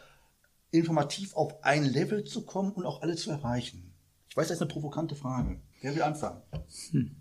informativ 0.70 1.34
auf 1.34 1.64
ein 1.64 1.84
Level 1.84 2.22
zu 2.22 2.42
kommen 2.42 2.72
und 2.72 2.84
auch 2.86 3.02
alle 3.02 3.16
zu 3.16 3.30
erreichen? 3.30 3.87
Weiß, 4.38 4.46
das 4.46 4.58
ist 4.58 4.62
eine 4.62 4.70
provokante 4.70 5.16
Frage. 5.16 5.60
Wer 5.80 5.96
will 5.96 6.02
anfangen? 6.02 6.40
Hm. 6.92 7.16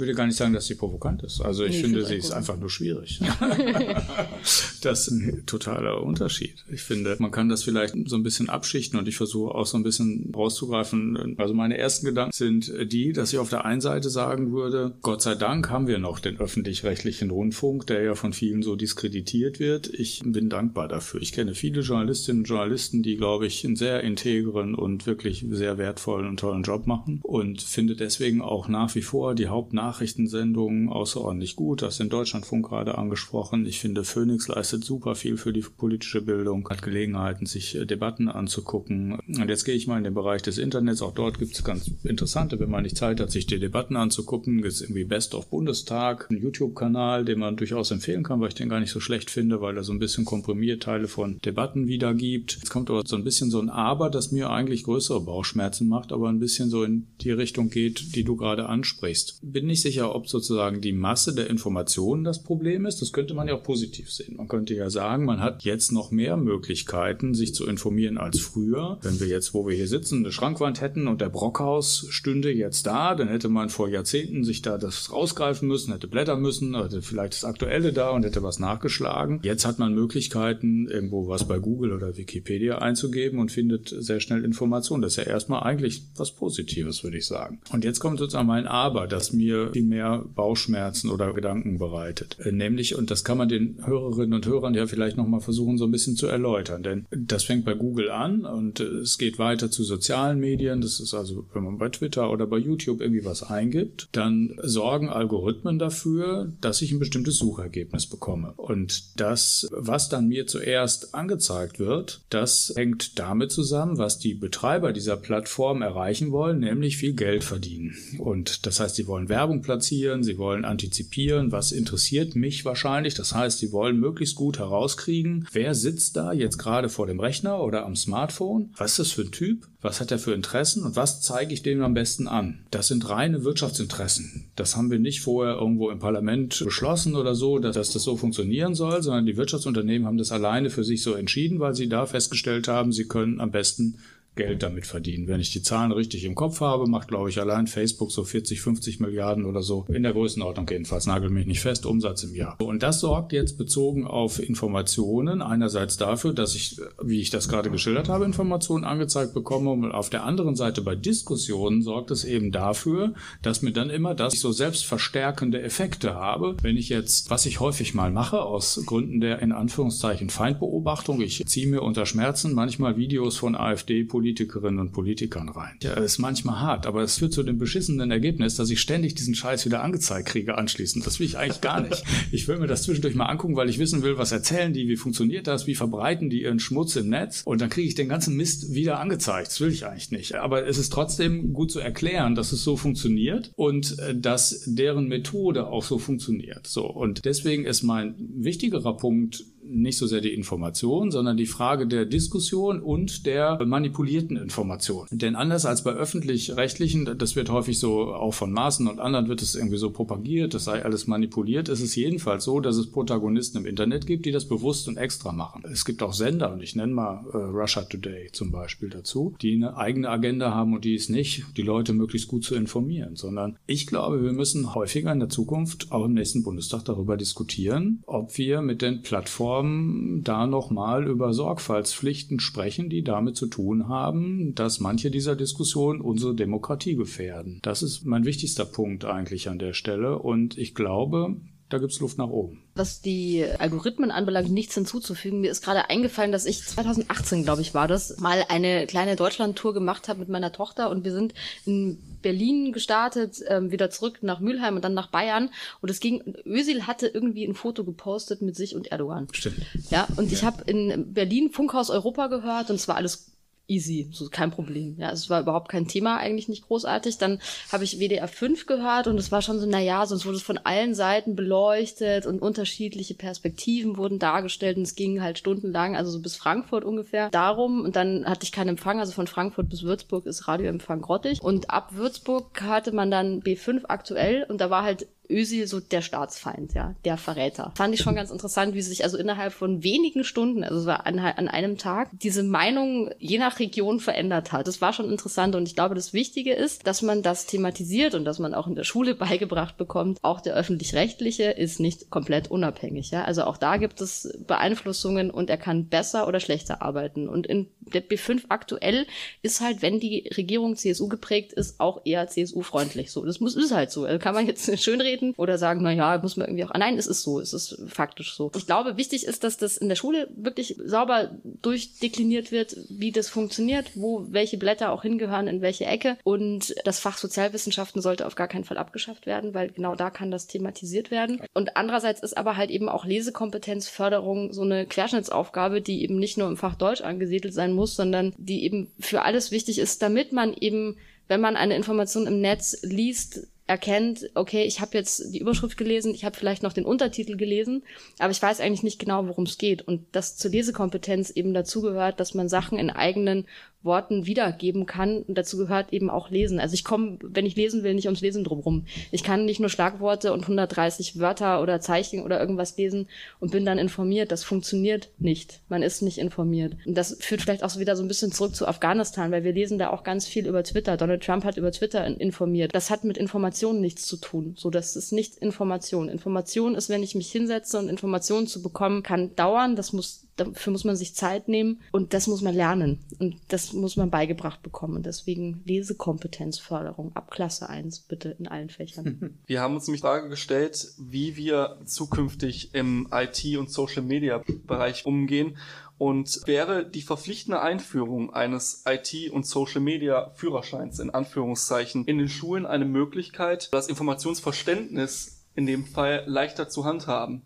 Ich 0.00 0.06
würde 0.06 0.14
gar 0.14 0.24
nicht 0.24 0.38
sagen, 0.38 0.54
dass 0.54 0.66
sie 0.66 0.76
provokant 0.76 1.22
ist. 1.24 1.42
Also 1.42 1.62
ich 1.62 1.76
nee, 1.76 1.82
finde, 1.82 2.06
sie 2.06 2.14
ist 2.14 2.30
einfach 2.30 2.56
nur 2.56 2.70
schwierig. 2.70 3.20
das 4.80 5.08
ist 5.08 5.10
ein 5.10 5.42
totaler 5.44 6.02
Unterschied. 6.02 6.64
Ich 6.72 6.80
finde, 6.80 7.16
man 7.18 7.30
kann 7.30 7.50
das 7.50 7.64
vielleicht 7.64 7.94
so 8.06 8.16
ein 8.16 8.22
bisschen 8.22 8.48
abschichten 8.48 8.98
und 8.98 9.06
ich 9.08 9.18
versuche 9.18 9.54
auch 9.54 9.66
so 9.66 9.76
ein 9.76 9.82
bisschen 9.82 10.32
rauszugreifen. 10.34 11.36
Also 11.36 11.52
meine 11.52 11.76
ersten 11.76 12.06
Gedanken 12.06 12.32
sind 12.32 12.72
die, 12.90 13.12
dass 13.12 13.34
ich 13.34 13.38
auf 13.38 13.50
der 13.50 13.66
einen 13.66 13.82
Seite 13.82 14.08
sagen 14.08 14.52
würde, 14.52 14.94
Gott 15.02 15.20
sei 15.20 15.34
Dank 15.34 15.68
haben 15.68 15.86
wir 15.86 15.98
noch 15.98 16.18
den 16.18 16.38
öffentlich-rechtlichen 16.38 17.28
Rundfunk, 17.28 17.86
der 17.86 18.02
ja 18.02 18.14
von 18.14 18.32
vielen 18.32 18.62
so 18.62 18.76
diskreditiert 18.76 19.60
wird. 19.60 19.86
Ich 19.88 20.22
bin 20.24 20.48
dankbar 20.48 20.88
dafür. 20.88 21.20
Ich 21.20 21.32
kenne 21.32 21.54
viele 21.54 21.82
Journalistinnen 21.82 22.40
und 22.40 22.48
Journalisten, 22.48 23.02
die, 23.02 23.18
glaube 23.18 23.46
ich, 23.46 23.66
einen 23.66 23.76
sehr 23.76 24.02
integren 24.02 24.74
und 24.74 25.04
wirklich 25.04 25.44
sehr 25.50 25.76
wertvollen 25.76 26.26
und 26.26 26.40
tollen 26.40 26.62
Job 26.62 26.86
machen 26.86 27.20
und 27.22 27.60
finde 27.60 27.96
deswegen 27.96 28.40
auch 28.40 28.66
nach 28.66 28.94
wie 28.94 29.02
vor 29.02 29.34
die 29.34 29.48
Hauptnachrichten 29.48 29.89
Nachrichtensendungen 29.90 30.88
außerordentlich 30.88 31.56
gut. 31.56 31.82
Das 31.82 31.94
ist 31.94 32.00
in 32.00 32.08
Deutschlandfunk 32.10 32.68
gerade 32.68 32.96
angesprochen. 32.96 33.66
Ich 33.66 33.80
finde, 33.80 34.04
Phoenix 34.04 34.46
leistet 34.46 34.84
super 34.84 35.16
viel 35.16 35.36
für 35.36 35.52
die 35.52 35.62
politische 35.62 36.22
Bildung, 36.22 36.68
hat 36.68 36.82
Gelegenheiten, 36.82 37.46
sich 37.46 37.74
äh, 37.74 37.86
Debatten 37.86 38.28
anzugucken. 38.28 39.18
Und 39.26 39.48
jetzt 39.48 39.64
gehe 39.64 39.74
ich 39.74 39.88
mal 39.88 39.98
in 39.98 40.04
den 40.04 40.14
Bereich 40.14 40.42
des 40.42 40.58
Internets. 40.58 41.02
Auch 41.02 41.12
dort 41.12 41.38
gibt 41.40 41.54
es 41.54 41.64
ganz 41.64 41.90
interessante, 42.04 42.60
wenn 42.60 42.70
man 42.70 42.84
nicht 42.84 42.96
Zeit 42.96 43.18
hat, 43.18 43.32
sich 43.32 43.46
die 43.46 43.58
Debatten 43.58 43.96
anzugucken. 43.96 44.64
Es 44.64 44.80
irgendwie 44.80 45.04
Best 45.04 45.34
of 45.34 45.50
Bundestag, 45.50 46.28
einen 46.30 46.40
YouTube-Kanal, 46.40 47.24
den 47.24 47.40
man 47.40 47.56
durchaus 47.56 47.90
empfehlen 47.90 48.22
kann, 48.22 48.40
weil 48.40 48.48
ich 48.48 48.54
den 48.54 48.68
gar 48.68 48.80
nicht 48.80 48.92
so 48.92 49.00
schlecht 49.00 49.30
finde, 49.30 49.60
weil 49.60 49.76
er 49.76 49.82
so 49.82 49.92
ein 49.92 49.98
bisschen 49.98 50.24
komprimiert 50.24 50.84
Teile 50.84 51.08
von 51.08 51.40
Debatten 51.44 51.88
wiedergibt. 51.88 52.58
Jetzt 52.58 52.70
kommt 52.70 52.90
aber 52.90 53.02
so 53.04 53.16
ein 53.16 53.24
bisschen 53.24 53.50
so 53.50 53.60
ein 53.60 53.70
Aber, 53.70 54.08
das 54.08 54.30
mir 54.30 54.50
eigentlich 54.50 54.84
größere 54.84 55.20
Bauchschmerzen 55.20 55.88
macht, 55.88 56.12
aber 56.12 56.28
ein 56.28 56.38
bisschen 56.38 56.70
so 56.70 56.84
in 56.84 57.08
die 57.22 57.32
Richtung 57.32 57.70
geht, 57.70 58.14
die 58.14 58.22
du 58.22 58.36
gerade 58.36 58.68
ansprichst. 58.68 59.40
Bin 59.42 59.66
nicht 59.70 59.82
sicher, 59.82 60.14
ob 60.14 60.28
sozusagen 60.28 60.80
die 60.80 60.92
Masse 60.92 61.34
der 61.34 61.48
Informationen 61.48 62.24
das 62.24 62.42
Problem 62.42 62.86
ist. 62.86 63.00
Das 63.00 63.12
könnte 63.12 63.34
man 63.34 63.48
ja 63.48 63.54
auch 63.54 63.62
positiv 63.62 64.12
sehen. 64.12 64.36
Man 64.36 64.48
könnte 64.48 64.74
ja 64.74 64.90
sagen, 64.90 65.24
man 65.24 65.40
hat 65.40 65.62
jetzt 65.64 65.92
noch 65.92 66.10
mehr 66.10 66.36
Möglichkeiten, 66.36 67.34
sich 67.34 67.54
zu 67.54 67.66
informieren 67.66 68.18
als 68.18 68.38
früher. 68.38 68.98
Wenn 69.02 69.20
wir 69.20 69.28
jetzt, 69.28 69.54
wo 69.54 69.66
wir 69.66 69.74
hier 69.74 69.88
sitzen, 69.88 70.18
eine 70.18 70.32
Schrankwand 70.32 70.80
hätten 70.80 71.08
und 71.08 71.20
der 71.20 71.28
Brockhaus 71.28 72.06
stünde 72.10 72.52
jetzt 72.52 72.86
da, 72.86 73.14
dann 73.14 73.28
hätte 73.28 73.48
man 73.48 73.70
vor 73.70 73.88
Jahrzehnten 73.88 74.44
sich 74.44 74.62
da 74.62 74.78
das 74.78 75.12
rausgreifen 75.12 75.66
müssen, 75.66 75.92
hätte 75.92 76.08
blättern 76.08 76.40
müssen, 76.40 76.76
hätte 76.76 77.02
vielleicht 77.02 77.34
das 77.34 77.44
Aktuelle 77.44 77.92
da 77.92 78.10
und 78.10 78.24
hätte 78.24 78.42
was 78.42 78.58
nachgeschlagen. 78.58 79.40
Jetzt 79.42 79.64
hat 79.64 79.78
man 79.78 79.94
Möglichkeiten, 79.94 80.88
irgendwo 80.88 81.28
was 81.28 81.46
bei 81.46 81.58
Google 81.58 81.92
oder 81.92 82.16
Wikipedia 82.16 82.78
einzugeben 82.78 83.38
und 83.38 83.52
findet 83.52 83.88
sehr 83.88 84.20
schnell 84.20 84.44
Informationen. 84.44 85.02
Das 85.02 85.12
ist 85.12 85.24
ja 85.24 85.30
erstmal 85.30 85.62
eigentlich 85.62 86.02
was 86.16 86.32
Positives, 86.32 87.04
würde 87.04 87.18
ich 87.18 87.26
sagen. 87.26 87.60
Und 87.72 87.84
jetzt 87.84 88.00
kommt 88.00 88.18
sozusagen 88.18 88.46
mein 88.46 88.66
Aber, 88.66 89.06
dass 89.06 89.32
mir 89.32 89.59
viel 89.68 89.84
mehr 89.84 90.24
Bauchschmerzen 90.34 91.10
oder 91.10 91.32
Gedanken 91.32 91.78
bereitet. 91.78 92.36
Äh, 92.40 92.52
nämlich, 92.52 92.96
und 92.96 93.10
das 93.10 93.24
kann 93.24 93.38
man 93.38 93.48
den 93.48 93.84
Hörerinnen 93.84 94.34
und 94.34 94.46
Hörern 94.46 94.74
ja 94.74 94.86
vielleicht 94.86 95.16
nochmal 95.16 95.40
versuchen, 95.40 95.78
so 95.78 95.84
ein 95.84 95.90
bisschen 95.90 96.16
zu 96.16 96.26
erläutern. 96.26 96.82
Denn 96.82 97.06
das 97.10 97.44
fängt 97.44 97.64
bei 97.64 97.74
Google 97.74 98.10
an 98.10 98.44
und 98.44 98.80
äh, 98.80 98.84
es 98.84 99.18
geht 99.18 99.38
weiter 99.38 99.70
zu 99.70 99.84
sozialen 99.84 100.38
Medien. 100.40 100.80
Das 100.80 101.00
ist 101.00 101.14
also, 101.14 101.46
wenn 101.52 101.64
man 101.64 101.78
bei 101.78 101.88
Twitter 101.88 102.30
oder 102.30 102.46
bei 102.46 102.58
YouTube 102.58 103.00
irgendwie 103.00 103.24
was 103.24 103.42
eingibt, 103.42 104.08
dann 104.12 104.58
sorgen 104.62 105.08
Algorithmen 105.08 105.78
dafür, 105.78 106.52
dass 106.60 106.82
ich 106.82 106.92
ein 106.92 106.98
bestimmtes 106.98 107.36
Suchergebnis 107.36 108.06
bekomme. 108.06 108.52
Und 108.56 109.20
das, 109.20 109.68
was 109.72 110.08
dann 110.08 110.28
mir 110.28 110.46
zuerst 110.46 111.14
angezeigt 111.14 111.78
wird, 111.78 112.22
das 112.30 112.72
hängt 112.76 113.18
damit 113.18 113.50
zusammen, 113.50 113.98
was 113.98 114.18
die 114.18 114.34
Betreiber 114.34 114.92
dieser 114.92 115.16
Plattform 115.16 115.82
erreichen 115.82 116.30
wollen, 116.30 116.60
nämlich 116.60 116.96
viel 116.96 117.14
Geld 117.14 117.44
verdienen. 117.44 117.94
Und 118.18 118.66
das 118.66 118.80
heißt, 118.80 118.96
sie 118.96 119.06
wollen 119.06 119.28
Werbung 119.28 119.49
platzieren, 119.58 120.22
sie 120.22 120.38
wollen 120.38 120.64
antizipieren, 120.64 121.52
was 121.52 121.72
interessiert 121.72 122.36
mich 122.36 122.64
wahrscheinlich. 122.64 123.14
Das 123.14 123.34
heißt, 123.34 123.58
sie 123.58 123.72
wollen 123.72 123.98
möglichst 123.98 124.36
gut 124.36 124.58
herauskriegen, 124.58 125.46
wer 125.52 125.74
sitzt 125.74 126.16
da 126.16 126.32
jetzt 126.32 126.58
gerade 126.58 126.88
vor 126.88 127.06
dem 127.06 127.20
Rechner 127.20 127.60
oder 127.60 127.84
am 127.84 127.96
Smartphone, 127.96 128.70
was 128.76 128.92
ist 128.92 128.98
das 128.98 129.10
für 129.12 129.22
ein 129.22 129.32
Typ, 129.32 129.66
was 129.82 130.00
hat 130.00 130.10
er 130.10 130.18
für 130.18 130.32
Interessen 130.32 130.84
und 130.84 130.96
was 130.96 131.20
zeige 131.20 131.52
ich 131.52 131.62
dem 131.62 131.82
am 131.82 131.94
besten 131.94 132.28
an. 132.28 132.60
Das 132.70 132.88
sind 132.88 133.08
reine 133.08 133.44
Wirtschaftsinteressen. 133.44 134.50
Das 134.54 134.76
haben 134.76 134.90
wir 134.90 134.98
nicht 134.98 135.20
vorher 135.20 135.56
irgendwo 135.56 135.90
im 135.90 135.98
Parlament 135.98 136.62
beschlossen 136.64 137.16
oder 137.16 137.34
so, 137.34 137.58
dass 137.58 137.74
das 137.74 138.02
so 138.02 138.16
funktionieren 138.16 138.74
soll, 138.74 139.02
sondern 139.02 139.26
die 139.26 139.36
Wirtschaftsunternehmen 139.36 140.06
haben 140.06 140.18
das 140.18 140.32
alleine 140.32 140.70
für 140.70 140.84
sich 140.84 141.02
so 141.02 141.14
entschieden, 141.14 141.60
weil 141.60 141.74
sie 141.74 141.88
da 141.88 142.06
festgestellt 142.06 142.68
haben, 142.68 142.92
sie 142.92 143.06
können 143.06 143.40
am 143.40 143.50
besten 143.50 143.98
Geld 144.36 144.62
damit 144.62 144.86
verdienen. 144.86 145.28
Wenn 145.28 145.40
ich 145.40 145.52
die 145.52 145.62
Zahlen 145.62 145.92
richtig 145.92 146.24
im 146.24 146.34
Kopf 146.34 146.60
habe, 146.60 146.86
macht, 146.86 147.08
glaube 147.08 147.28
ich, 147.28 147.40
allein 147.40 147.66
Facebook 147.66 148.12
so 148.12 148.24
40, 148.24 148.60
50 148.60 149.00
Milliarden 149.00 149.44
oder 149.44 149.62
so. 149.62 149.84
In 149.88 150.02
der 150.02 150.12
Größenordnung 150.12 150.66
jedenfalls, 150.70 151.06
nagel 151.06 151.30
mich 151.30 151.46
nicht 151.46 151.60
fest, 151.60 151.84
Umsatz 151.84 152.22
im 152.22 152.34
Jahr. 152.34 152.56
Und 152.60 152.82
das 152.82 153.00
sorgt 153.00 153.32
jetzt 153.32 153.58
bezogen 153.58 154.06
auf 154.06 154.38
Informationen 154.38 155.42
einerseits 155.42 155.96
dafür, 155.96 156.32
dass 156.32 156.54
ich, 156.54 156.80
wie 157.02 157.20
ich 157.20 157.30
das 157.30 157.48
gerade 157.48 157.70
geschildert 157.70 158.08
habe, 158.08 158.24
Informationen 158.24 158.84
angezeigt 158.84 159.34
bekomme 159.34 159.70
und 159.70 159.92
auf 159.92 160.10
der 160.10 160.24
anderen 160.24 160.54
Seite 160.54 160.80
bei 160.80 160.94
Diskussionen 160.94 161.82
sorgt 161.82 162.10
es 162.10 162.24
eben 162.24 162.52
dafür, 162.52 163.14
dass 163.42 163.62
mir 163.62 163.72
dann 163.72 163.90
immer 163.90 164.14
das 164.14 164.40
so 164.40 164.52
selbstverstärkende 164.52 165.60
Effekte 165.60 166.14
habe. 166.14 166.56
Wenn 166.62 166.76
ich 166.76 166.88
jetzt, 166.88 167.30
was 167.30 167.46
ich 167.46 167.60
häufig 167.60 167.94
mal 167.94 168.10
mache, 168.10 168.42
aus 168.42 168.82
Gründen 168.86 169.20
der 169.20 169.40
in 169.40 169.52
Anführungszeichen 169.52 170.30
Feindbeobachtung, 170.30 171.20
ich 171.20 171.44
ziehe 171.46 171.66
mir 171.66 171.82
unter 171.82 172.06
Schmerzen 172.06 172.54
manchmal 172.54 172.96
Videos 172.96 173.36
von 173.36 173.54
AfD, 173.54 174.04
Politikerinnen 174.20 174.78
und 174.80 174.92
Politikern 174.92 175.48
rein. 175.48 175.76
Ja, 175.82 175.94
ist 175.94 176.18
manchmal 176.18 176.60
hart, 176.60 176.86
aber 176.86 177.02
es 177.02 177.16
führt 177.16 177.32
zu 177.32 177.42
dem 177.42 177.56
beschissenen 177.56 178.10
Ergebnis, 178.10 178.54
dass 178.54 178.68
ich 178.68 178.78
ständig 178.78 179.14
diesen 179.14 179.34
Scheiß 179.34 179.64
wieder 179.64 179.82
angezeigt 179.82 180.28
kriege 180.28 180.58
anschließend. 180.58 181.06
Das 181.06 181.18
will 181.18 181.26
ich 181.26 181.38
eigentlich 181.38 181.62
gar 181.62 181.80
nicht. 181.80 182.04
Ich 182.32 182.46
will 182.48 182.58
mir 182.58 182.66
das 182.66 182.82
zwischendurch 182.82 183.14
mal 183.14 183.26
angucken, 183.26 183.56
weil 183.56 183.68
ich 183.68 183.78
wissen 183.78 184.02
will, 184.02 184.18
was 184.18 184.30
erzählen 184.30 184.72
die, 184.72 184.88
wie 184.88 184.96
funktioniert 184.96 185.46
das, 185.46 185.66
wie 185.66 185.74
verbreiten 185.74 186.28
die 186.28 186.42
ihren 186.42 186.60
Schmutz 186.60 186.96
im 186.96 187.08
Netz 187.08 187.42
und 187.44 187.60
dann 187.60 187.70
kriege 187.70 187.88
ich 187.88 187.94
den 187.94 188.08
ganzen 188.08 188.36
Mist 188.36 188.74
wieder 188.74 189.00
angezeigt. 189.00 189.48
Das 189.48 189.60
will 189.60 189.70
ich 189.70 189.86
eigentlich 189.86 190.10
nicht. 190.10 190.34
Aber 190.34 190.66
es 190.66 190.76
ist 190.78 190.92
trotzdem 190.92 191.52
gut 191.52 191.72
zu 191.72 191.80
erklären, 191.80 192.34
dass 192.34 192.52
es 192.52 192.62
so 192.62 192.76
funktioniert 192.76 193.52
und 193.56 193.98
äh, 193.98 194.14
dass 194.14 194.64
deren 194.66 195.08
Methode 195.08 195.66
auch 195.66 195.82
so 195.82 195.98
funktioniert. 195.98 196.66
So. 196.66 196.86
Und 196.86 197.24
deswegen 197.24 197.64
ist 197.64 197.82
mein 197.82 198.14
wichtigerer 198.18 198.96
Punkt 198.96 199.44
nicht 199.70 199.98
so 199.98 200.06
sehr 200.06 200.20
die 200.20 200.34
Information, 200.34 201.10
sondern 201.10 201.36
die 201.36 201.46
Frage 201.46 201.86
der 201.86 202.04
Diskussion 202.04 202.80
und 202.80 203.26
der 203.26 203.64
manipulierten 203.64 204.36
Information. 204.36 205.06
Denn 205.10 205.36
anders 205.36 205.66
als 205.66 205.84
bei 205.84 205.92
öffentlich-rechtlichen, 205.92 207.16
das 207.18 207.36
wird 207.36 207.50
häufig 207.50 207.78
so 207.78 208.14
auch 208.14 208.34
von 208.34 208.52
Maßen 208.52 208.86
und 208.88 209.00
anderen 209.00 209.28
wird 209.28 209.42
es 209.42 209.54
irgendwie 209.54 209.76
so 209.78 209.90
propagiert, 209.90 210.54
das 210.54 210.64
sei 210.64 210.84
alles 210.84 211.06
manipuliert, 211.06 211.68
ist 211.68 211.80
es 211.80 211.94
jedenfalls 211.94 212.44
so, 212.44 212.60
dass 212.60 212.76
es 212.76 212.90
Protagonisten 212.90 213.58
im 213.58 213.66
Internet 213.66 214.06
gibt, 214.06 214.26
die 214.26 214.32
das 214.32 214.46
bewusst 214.46 214.88
und 214.88 214.96
extra 214.96 215.32
machen. 215.32 215.62
Es 215.70 215.84
gibt 215.84 216.02
auch 216.02 216.12
Sender, 216.12 216.52
und 216.52 216.62
ich 216.62 216.76
nenne 216.76 216.92
mal 216.92 217.24
äh, 217.32 217.36
Russia 217.36 217.82
Today 217.82 218.30
zum 218.32 218.50
Beispiel 218.50 218.90
dazu, 218.90 219.34
die 219.40 219.54
eine 219.54 219.76
eigene 219.76 220.08
Agenda 220.08 220.54
haben 220.54 220.74
und 220.74 220.84
die 220.84 220.94
es 220.94 221.08
nicht, 221.08 221.44
die 221.56 221.62
Leute 221.62 221.92
möglichst 221.92 222.28
gut 222.28 222.44
zu 222.44 222.54
informieren, 222.54 223.16
sondern 223.16 223.56
ich 223.66 223.86
glaube, 223.86 224.22
wir 224.22 224.32
müssen 224.32 224.74
häufiger 224.74 225.12
in 225.12 225.20
der 225.20 225.28
Zukunft, 225.28 225.92
auch 225.92 226.04
im 226.04 226.14
nächsten 226.14 226.42
Bundestag, 226.42 226.84
darüber 226.84 227.16
diskutieren, 227.16 228.02
ob 228.06 228.36
wir 228.38 228.62
mit 228.62 228.82
den 228.82 229.02
Plattformen 229.02 229.59
Plattformen 229.60 230.22
da 230.24 230.46
nochmal 230.46 231.06
über 231.06 231.32
Sorgfaltspflichten 231.32 232.40
sprechen, 232.40 232.88
die 232.88 233.02
damit 233.02 233.36
zu 233.36 233.46
tun 233.46 233.88
haben, 233.88 234.54
dass 234.54 234.80
manche 234.80 235.10
dieser 235.10 235.36
Diskussionen 235.36 236.00
unsere 236.00 236.34
Demokratie 236.34 236.96
gefährden. 236.96 237.60
Das 237.62 237.82
ist 237.82 238.04
mein 238.04 238.24
wichtigster 238.24 238.64
Punkt 238.64 239.04
eigentlich 239.04 239.48
an 239.48 239.58
der 239.58 239.72
Stelle 239.74 240.18
und 240.18 240.56
ich 240.56 240.74
glaube, 240.74 241.36
da 241.68 241.78
gibt 241.78 241.92
es 241.92 242.00
Luft 242.00 242.18
nach 242.18 242.28
oben. 242.28 242.64
Was 242.74 243.00
die 243.00 243.44
Algorithmen 243.58 244.10
anbelangt, 244.10 244.50
nichts 244.50 244.74
hinzuzufügen. 244.74 245.40
Mir 245.40 245.50
ist 245.50 245.62
gerade 245.62 245.88
eingefallen, 245.88 246.32
dass 246.32 246.46
ich 246.46 246.62
2018, 246.64 247.44
glaube 247.44 247.62
ich, 247.62 247.74
war 247.74 247.86
das, 247.86 248.18
mal 248.18 248.44
eine 248.48 248.86
kleine 248.86 249.14
Deutschland-Tour 249.14 249.74
gemacht 249.74 250.08
habe 250.08 250.20
mit 250.20 250.28
meiner 250.28 250.52
Tochter 250.52 250.90
und 250.90 251.04
wir 251.04 251.12
sind 251.12 251.34
in 251.66 251.98
Berlin 252.22 252.72
gestartet, 252.72 253.42
ähm, 253.48 253.70
wieder 253.70 253.90
zurück 253.90 254.18
nach 254.22 254.40
Mülheim 254.40 254.76
und 254.76 254.84
dann 254.84 254.94
nach 254.94 255.08
Bayern. 255.08 255.50
Und 255.80 255.90
es 255.90 256.00
ging, 256.00 256.34
Ösil 256.44 256.86
hatte 256.86 257.06
irgendwie 257.06 257.44
ein 257.44 257.54
Foto 257.54 257.84
gepostet 257.84 258.42
mit 258.42 258.56
sich 258.56 258.74
und 258.74 258.88
Erdogan. 258.88 259.28
Stimmt. 259.32 259.58
Ja, 259.90 260.06
und 260.16 260.26
ja. 260.26 260.32
ich 260.32 260.44
habe 260.44 260.62
in 260.66 261.12
Berlin 261.12 261.50
Funkhaus 261.50 261.90
Europa 261.90 262.28
gehört 262.28 262.70
und 262.70 262.76
es 262.76 262.88
war 262.88 262.96
alles 262.96 263.29
easy, 263.70 264.08
so 264.10 264.28
kein 264.28 264.50
Problem. 264.50 264.96
Ja, 264.98 265.10
es 265.10 265.30
war 265.30 265.40
überhaupt 265.40 265.70
kein 265.70 265.86
Thema, 265.86 266.18
eigentlich 266.18 266.48
nicht 266.48 266.66
großartig. 266.66 267.18
Dann 267.18 267.40
habe 267.72 267.84
ich 267.84 267.98
WDR 267.98 268.28
5 268.28 268.66
gehört 268.66 269.06
und 269.06 269.18
es 269.18 269.32
war 269.32 269.40
schon 269.40 269.60
so, 269.60 269.66
na 269.66 269.80
ja, 269.80 270.04
sonst 270.04 270.26
wurde 270.26 270.36
es 270.36 270.42
von 270.42 270.58
allen 270.58 270.94
Seiten 270.94 271.36
beleuchtet 271.36 272.26
und 272.26 272.42
unterschiedliche 272.42 273.14
Perspektiven 273.14 273.96
wurden 273.96 274.18
dargestellt 274.18 274.76
und 274.76 274.82
es 274.82 274.96
ging 274.96 275.22
halt 275.22 275.38
stundenlang, 275.38 275.96
also 275.96 276.10
so 276.10 276.20
bis 276.20 276.36
Frankfurt 276.36 276.84
ungefähr, 276.84 277.30
darum 277.30 277.82
und 277.82 277.96
dann 277.96 278.26
hatte 278.26 278.44
ich 278.44 278.52
keinen 278.52 278.70
Empfang, 278.70 278.98
also 278.98 279.12
von 279.12 279.26
Frankfurt 279.26 279.68
bis 279.68 279.82
Würzburg 279.82 280.26
ist 280.26 280.48
Radioempfang 280.48 281.00
grottig 281.00 281.40
und 281.40 281.70
ab 281.70 281.94
Würzburg 281.94 282.60
hörte 282.60 282.92
man 282.92 283.10
dann 283.10 283.40
B5 283.40 283.84
aktuell 283.88 284.44
und 284.48 284.60
da 284.60 284.70
war 284.70 284.82
halt 284.82 285.06
Özil 285.30 285.66
so 285.66 285.80
der 285.80 286.02
Staatsfeind, 286.02 286.74
ja, 286.74 286.94
der 287.04 287.16
Verräter. 287.16 287.72
Fand 287.76 287.94
ich 287.94 288.00
schon 288.00 288.14
ganz 288.14 288.30
interessant, 288.30 288.74
wie 288.74 288.82
sich 288.82 289.04
also 289.04 289.16
innerhalb 289.16 289.52
von 289.52 289.82
wenigen 289.82 290.24
Stunden, 290.24 290.64
also 290.64 290.86
war 290.86 291.06
an, 291.06 291.18
an 291.18 291.48
einem 291.48 291.78
Tag, 291.78 292.10
diese 292.12 292.42
Meinung 292.42 293.10
je 293.18 293.38
nach 293.38 293.58
Region 293.58 294.00
verändert 294.00 294.52
hat. 294.52 294.66
Das 294.66 294.80
war 294.80 294.92
schon 294.92 295.10
interessant 295.10 295.54
und 295.54 295.66
ich 295.66 295.74
glaube, 295.74 295.94
das 295.94 296.12
Wichtige 296.12 296.52
ist, 296.52 296.86
dass 296.86 297.02
man 297.02 297.22
das 297.22 297.46
thematisiert 297.46 298.14
und 298.14 298.24
dass 298.24 298.38
man 298.38 298.54
auch 298.54 298.66
in 298.66 298.74
der 298.74 298.84
Schule 298.84 299.14
beigebracht 299.20 299.76
bekommt. 299.76 300.18
Auch 300.22 300.40
der 300.40 300.54
öffentlich-rechtliche 300.54 301.44
ist 301.44 301.80
nicht 301.80 302.10
komplett 302.10 302.50
unabhängig, 302.50 303.10
ja. 303.10 303.24
Also 303.24 303.44
auch 303.44 303.56
da 303.56 303.76
gibt 303.76 304.00
es 304.00 304.36
Beeinflussungen 304.46 305.30
und 305.30 305.50
er 305.50 305.58
kann 305.58 305.86
besser 305.86 306.26
oder 306.26 306.40
schlechter 306.40 306.82
arbeiten. 306.82 307.28
Und 307.28 307.46
in 307.46 307.68
der 307.80 308.02
B5 308.02 308.44
aktuell 308.48 309.06
ist 309.42 309.60
halt, 309.60 309.82
wenn 309.82 310.00
die 310.00 310.30
Regierung 310.36 310.76
CSU 310.76 311.08
geprägt 311.08 311.52
ist, 311.52 311.80
auch 311.80 312.00
eher 312.04 312.26
CSU-freundlich. 312.26 313.10
So, 313.10 313.24
das 313.24 313.40
muss 313.40 313.56
ist 313.56 313.72
halt 313.72 313.90
so. 313.90 314.04
Also 314.04 314.18
kann 314.18 314.34
man 314.34 314.46
jetzt 314.46 314.78
schön 314.82 315.00
reden 315.00 315.19
reden 315.20 315.34
oder 315.36 315.58
sagen, 315.58 315.82
na 315.82 316.18
muss 316.18 316.36
man 316.36 316.48
irgendwie 316.48 316.64
auch. 316.64 316.72
Nein, 316.74 316.98
es 316.98 317.06
ist 317.06 317.22
so, 317.22 317.40
es 317.40 317.52
ist 317.52 317.78
faktisch 317.86 318.34
so. 318.34 318.50
Ich 318.56 318.66
glaube, 318.66 318.96
wichtig 318.96 319.26
ist, 319.26 319.44
dass 319.44 319.56
das 319.56 319.76
in 319.76 319.88
der 319.88 319.96
Schule 319.96 320.28
wirklich 320.34 320.76
sauber 320.84 321.30
durchdekliniert 321.44 322.52
wird, 322.52 322.76
wie 322.88 323.12
das 323.12 323.28
funktioniert, 323.28 323.92
wo 323.94 324.26
welche 324.30 324.58
Blätter 324.58 324.92
auch 324.92 325.02
hingehören, 325.02 325.46
in 325.46 325.62
welche 325.62 325.86
Ecke. 325.86 326.16
Und 326.24 326.74
das 326.84 326.98
Fach 326.98 327.18
Sozialwissenschaften 327.18 328.02
sollte 328.02 328.26
auf 328.26 328.34
gar 328.34 328.48
keinen 328.48 328.64
Fall 328.64 328.78
abgeschafft 328.78 329.26
werden, 329.26 329.54
weil 329.54 329.70
genau 329.70 329.94
da 329.94 330.10
kann 330.10 330.30
das 330.30 330.46
thematisiert 330.46 331.10
werden. 331.10 331.40
Und 331.54 331.76
andererseits 331.76 332.22
ist 332.22 332.36
aber 332.36 332.56
halt 332.56 332.70
eben 332.70 332.88
auch 332.88 333.04
Lesekompetenzförderung 333.04 334.52
so 334.52 334.62
eine 334.62 334.86
Querschnittsaufgabe, 334.86 335.80
die 335.80 336.02
eben 336.02 336.18
nicht 336.18 336.38
nur 336.38 336.48
im 336.48 336.56
Fach 336.56 336.74
Deutsch 336.74 337.02
angesiedelt 337.02 337.54
sein 337.54 337.72
muss, 337.72 337.96
sondern 337.96 338.32
die 338.38 338.64
eben 338.64 338.90
für 338.98 339.22
alles 339.22 339.50
wichtig 339.50 339.78
ist, 339.78 340.02
damit 340.02 340.32
man 340.32 340.54
eben 340.54 340.96
wenn 341.30 341.40
man 341.40 341.54
eine 341.54 341.76
Information 341.76 342.26
im 342.26 342.40
Netz 342.40 342.76
liest, 342.82 343.46
erkennt, 343.70 344.28
okay, 344.34 344.64
ich 344.64 344.80
habe 344.80 344.98
jetzt 344.98 345.32
die 345.32 345.38
Überschrift 345.38 345.78
gelesen, 345.78 346.12
ich 346.12 346.24
habe 346.24 346.36
vielleicht 346.36 346.64
noch 346.64 346.72
den 346.72 346.84
Untertitel 346.84 347.36
gelesen, 347.36 347.84
aber 348.18 348.32
ich 348.32 348.42
weiß 348.42 348.60
eigentlich 348.60 348.82
nicht 348.82 348.98
genau, 348.98 349.28
worum 349.28 349.44
es 349.44 349.58
geht. 349.58 349.80
Und 349.82 350.04
das 350.10 350.36
zur 350.36 350.50
Lesekompetenz 350.50 351.30
eben 351.30 351.54
dazu 351.54 351.80
gehört, 351.80 352.18
dass 352.18 352.34
man 352.34 352.48
Sachen 352.48 352.80
in 352.80 352.90
eigenen 352.90 353.46
Worten 353.82 354.26
wiedergeben 354.26 354.86
kann. 354.86 355.22
Und 355.22 355.38
dazu 355.38 355.56
gehört 355.56 355.92
eben 355.92 356.10
auch 356.10 356.30
Lesen. 356.30 356.60
Also 356.60 356.74
ich 356.74 356.84
komme, 356.84 357.18
wenn 357.22 357.46
ich 357.46 357.56
lesen 357.56 357.82
will, 357.82 357.94
nicht 357.94 358.06
ums 358.06 358.20
Lesen 358.20 358.44
drumherum. 358.44 358.84
Ich 359.10 359.22
kann 359.22 359.44
nicht 359.44 359.60
nur 359.60 359.70
Schlagworte 359.70 360.32
und 360.32 360.42
130 360.42 361.18
Wörter 361.18 361.62
oder 361.62 361.80
Zeichen 361.80 362.22
oder 362.22 362.40
irgendwas 362.40 362.76
lesen 362.76 363.08
und 363.38 363.52
bin 363.52 363.64
dann 363.64 363.78
informiert. 363.78 364.32
Das 364.32 364.44
funktioniert 364.44 365.08
nicht. 365.18 365.60
Man 365.68 365.82
ist 365.82 366.02
nicht 366.02 366.18
informiert. 366.18 366.76
Und 366.84 366.96
das 366.96 367.16
führt 367.20 367.42
vielleicht 367.42 367.64
auch 367.64 367.70
so 367.70 367.80
wieder 367.80 367.96
so 367.96 368.02
ein 368.02 368.08
bisschen 368.08 368.32
zurück 368.32 368.54
zu 368.54 368.68
Afghanistan, 368.68 369.30
weil 369.32 369.44
wir 369.44 369.52
lesen 369.52 369.78
da 369.78 369.90
auch 369.90 370.02
ganz 370.02 370.26
viel 370.26 370.46
über 370.46 370.62
Twitter. 370.62 370.96
Donald 370.96 371.22
Trump 371.22 371.44
hat 371.44 371.56
über 371.56 371.72
Twitter 371.72 372.04
informiert. 372.20 372.74
Das 372.74 372.90
hat 372.90 373.04
mit 373.04 373.16
Informationen 373.16 373.80
nichts 373.80 374.06
zu 374.06 374.16
tun. 374.16 374.54
So, 374.56 374.70
das 374.70 374.96
ist 374.96 375.12
nicht 375.12 375.36
Information. 375.36 376.08
Information 376.08 376.74
ist, 376.74 376.88
wenn 376.88 377.02
ich 377.02 377.14
mich 377.14 377.32
hinsetze 377.32 377.78
und 377.78 377.88
Informationen 377.88 378.46
zu 378.46 378.62
bekommen, 378.62 379.02
kann 379.02 379.34
dauern. 379.36 379.76
Das 379.76 379.92
muss 379.92 380.29
dafür 380.40 380.72
muss 380.72 380.84
man 380.84 380.96
sich 380.96 381.14
Zeit 381.14 381.48
nehmen 381.48 381.80
und 381.92 382.14
das 382.14 382.26
muss 382.26 382.42
man 382.42 382.54
lernen 382.54 383.00
und 383.18 383.36
das 383.48 383.72
muss 383.72 383.96
man 383.96 384.10
beigebracht 384.10 384.62
bekommen. 384.62 384.96
Und 384.96 385.06
deswegen 385.06 385.62
Lesekompetenzförderung 385.64 387.14
ab 387.14 387.30
Klasse 387.30 387.68
1 387.68 388.00
bitte 388.00 388.30
in 388.38 388.48
allen 388.48 388.70
Fächern. 388.70 389.38
Wir 389.46 389.60
haben 389.60 389.74
uns 389.74 389.86
nämlich 389.86 390.00
die 390.00 390.06
Frage 390.06 390.28
gestellt, 390.28 390.88
wie 390.98 391.36
wir 391.36 391.78
zukünftig 391.84 392.74
im 392.74 393.08
IT- 393.10 393.56
und 393.58 393.70
Social-Media-Bereich 393.70 395.06
umgehen 395.06 395.56
und 395.98 396.40
wäre 396.46 396.88
die 396.88 397.02
verpflichtende 397.02 397.60
Einführung 397.60 398.32
eines 398.32 398.84
IT- 398.86 399.30
und 399.30 399.46
Social-Media-Führerscheins 399.46 400.98
in 400.98 401.10
Anführungszeichen 401.10 402.06
in 402.06 402.18
den 402.18 402.28
Schulen 402.28 402.64
eine 402.64 402.86
Möglichkeit, 402.86 403.68
das 403.72 403.88
Informationsverständnis 403.88 405.44
in 405.54 405.66
dem 405.66 405.84
Fall 405.84 406.24
leichter 406.26 406.70
zu 406.70 406.86
handhaben. 406.86 407.42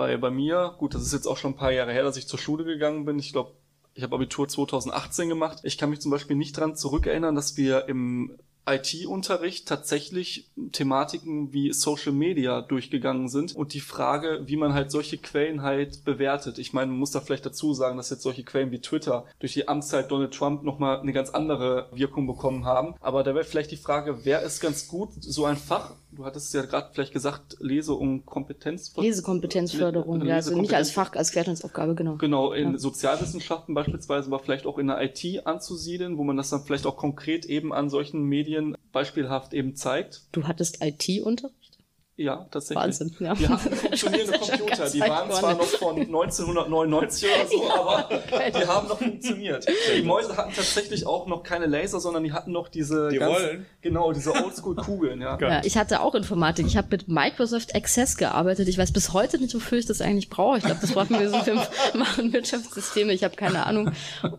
Weil 0.00 0.16
bei 0.16 0.30
mir, 0.30 0.76
gut, 0.78 0.94
das 0.94 1.02
ist 1.02 1.12
jetzt 1.12 1.26
auch 1.26 1.36
schon 1.36 1.52
ein 1.52 1.56
paar 1.58 1.72
Jahre 1.72 1.92
her, 1.92 2.04
dass 2.04 2.16
ich 2.16 2.26
zur 2.26 2.38
Schule 2.38 2.64
gegangen 2.64 3.04
bin. 3.04 3.18
Ich 3.18 3.32
glaube, 3.32 3.52
ich 3.92 4.02
habe 4.02 4.16
Abitur 4.16 4.48
2018 4.48 5.28
gemacht. 5.28 5.58
Ich 5.62 5.76
kann 5.76 5.90
mich 5.90 6.00
zum 6.00 6.10
Beispiel 6.10 6.36
nicht 6.36 6.56
dran 6.56 6.74
zurückerinnern, 6.74 7.34
dass 7.34 7.58
wir 7.58 7.86
im 7.86 8.38
IT-Unterricht 8.66 9.68
tatsächlich 9.68 10.50
Thematiken 10.72 11.52
wie 11.52 11.74
Social 11.74 12.12
Media 12.12 12.62
durchgegangen 12.62 13.28
sind 13.28 13.54
und 13.54 13.74
die 13.74 13.80
Frage, 13.80 14.42
wie 14.46 14.56
man 14.56 14.72
halt 14.72 14.90
solche 14.90 15.18
Quellen 15.18 15.60
halt 15.60 16.04
bewertet. 16.04 16.58
Ich 16.58 16.72
meine, 16.72 16.90
man 16.90 16.98
muss 17.00 17.10
da 17.10 17.20
vielleicht 17.20 17.44
dazu 17.44 17.74
sagen, 17.74 17.96
dass 17.96 18.08
jetzt 18.08 18.22
solche 18.22 18.44
Quellen 18.44 18.70
wie 18.70 18.80
Twitter 18.80 19.26
durch 19.38 19.52
die 19.52 19.68
Amtszeit 19.68 20.10
Donald 20.10 20.32
Trump 20.32 20.62
nochmal 20.62 21.00
eine 21.00 21.12
ganz 21.12 21.30
andere 21.30 21.90
Wirkung 21.92 22.26
bekommen 22.26 22.64
haben. 22.64 22.94
Aber 23.00 23.22
da 23.22 23.34
wäre 23.34 23.44
vielleicht 23.44 23.70
die 23.70 23.76
Frage, 23.76 24.24
wer 24.24 24.40
ist 24.42 24.60
ganz 24.60 24.88
gut, 24.88 25.10
so 25.20 25.44
ein 25.44 25.56
Fach 25.56 25.94
du 26.12 26.24
hattest 26.24 26.52
ja 26.54 26.62
gerade 26.62 26.90
vielleicht 26.92 27.12
gesagt, 27.12 27.56
Lese- 27.60 27.94
und 27.94 28.26
Kompetenzförderung. 28.26 29.04
Lesekompetenzförderung, 29.04 30.24
ja, 30.24 30.36
also 30.36 30.58
nicht 30.58 30.74
als 30.74 30.90
Fach, 30.90 31.14
als 31.14 31.32
Querschnittsaufgabe, 31.32 31.94
genau. 31.94 32.16
Genau, 32.16 32.52
in 32.52 32.72
ja. 32.72 32.78
Sozialwissenschaften 32.78 33.74
beispielsweise, 33.74 34.28
aber 34.28 34.38
vielleicht 34.38 34.66
auch 34.66 34.78
in 34.78 34.88
der 34.88 35.00
IT 35.02 35.46
anzusiedeln, 35.46 36.18
wo 36.18 36.24
man 36.24 36.36
das 36.36 36.50
dann 36.50 36.62
vielleicht 36.62 36.86
auch 36.86 36.96
konkret 36.96 37.46
eben 37.46 37.72
an 37.72 37.90
solchen 37.90 38.22
Medien 38.22 38.76
beispielhaft 38.92 39.54
eben 39.54 39.76
zeigt. 39.76 40.22
Du 40.32 40.44
hattest 40.44 40.82
IT-Unterricht? 40.82 41.59
Ja, 42.20 42.46
tatsächlich. 42.50 42.84
Wahnsinn, 42.84 43.16
ja. 43.18 43.38
Wir 43.38 43.48
funktionierende 43.58 44.38
Computer. 44.38 44.90
Die 44.90 45.00
waren 45.00 45.30
zwar 45.30 45.54
noch 45.54 45.64
von 45.64 45.96
1999 45.96 47.28
oder 47.30 47.48
so, 47.48 47.64
ja. 47.64 47.74
aber 47.74 48.20
die 48.60 48.66
haben 48.66 48.88
noch 48.88 48.98
funktioniert. 48.98 49.66
Die 49.96 50.02
Mäuse 50.02 50.36
hatten 50.36 50.52
tatsächlich 50.54 51.06
auch 51.06 51.26
noch 51.26 51.42
keine 51.42 51.64
Laser, 51.64 51.98
sondern 51.98 52.22
die 52.22 52.32
hatten 52.32 52.52
noch 52.52 52.68
diese 52.68 53.08
die 53.08 53.16
ganz, 53.16 53.38
Rollen. 53.38 53.66
Genau, 53.80 54.12
diese 54.12 54.34
Oldschool-Kugeln, 54.34 55.22
ja. 55.22 55.38
ja. 55.40 55.62
Ich 55.64 55.78
hatte 55.78 56.02
auch 56.02 56.14
Informatik. 56.14 56.66
Ich 56.66 56.76
habe 56.76 56.88
mit 56.90 57.08
Microsoft 57.08 57.74
Access 57.74 58.18
gearbeitet. 58.18 58.68
Ich 58.68 58.76
weiß 58.76 58.92
bis 58.92 59.14
heute 59.14 59.38
nicht, 59.38 59.54
wofür 59.54 59.78
ich 59.78 59.86
das 59.86 60.02
eigentlich 60.02 60.28
brauche. 60.28 60.58
Ich 60.58 60.64
glaube, 60.64 60.82
das 60.82 60.92
brauchen 60.92 61.18
wir 61.18 61.30
so 61.30 61.38
für 61.38 61.54
machen 61.94 62.34
Wirtschaftssysteme. 62.34 63.14
Ich 63.14 63.24
habe 63.24 63.34
keine 63.34 63.64
Ahnung. 63.64 63.92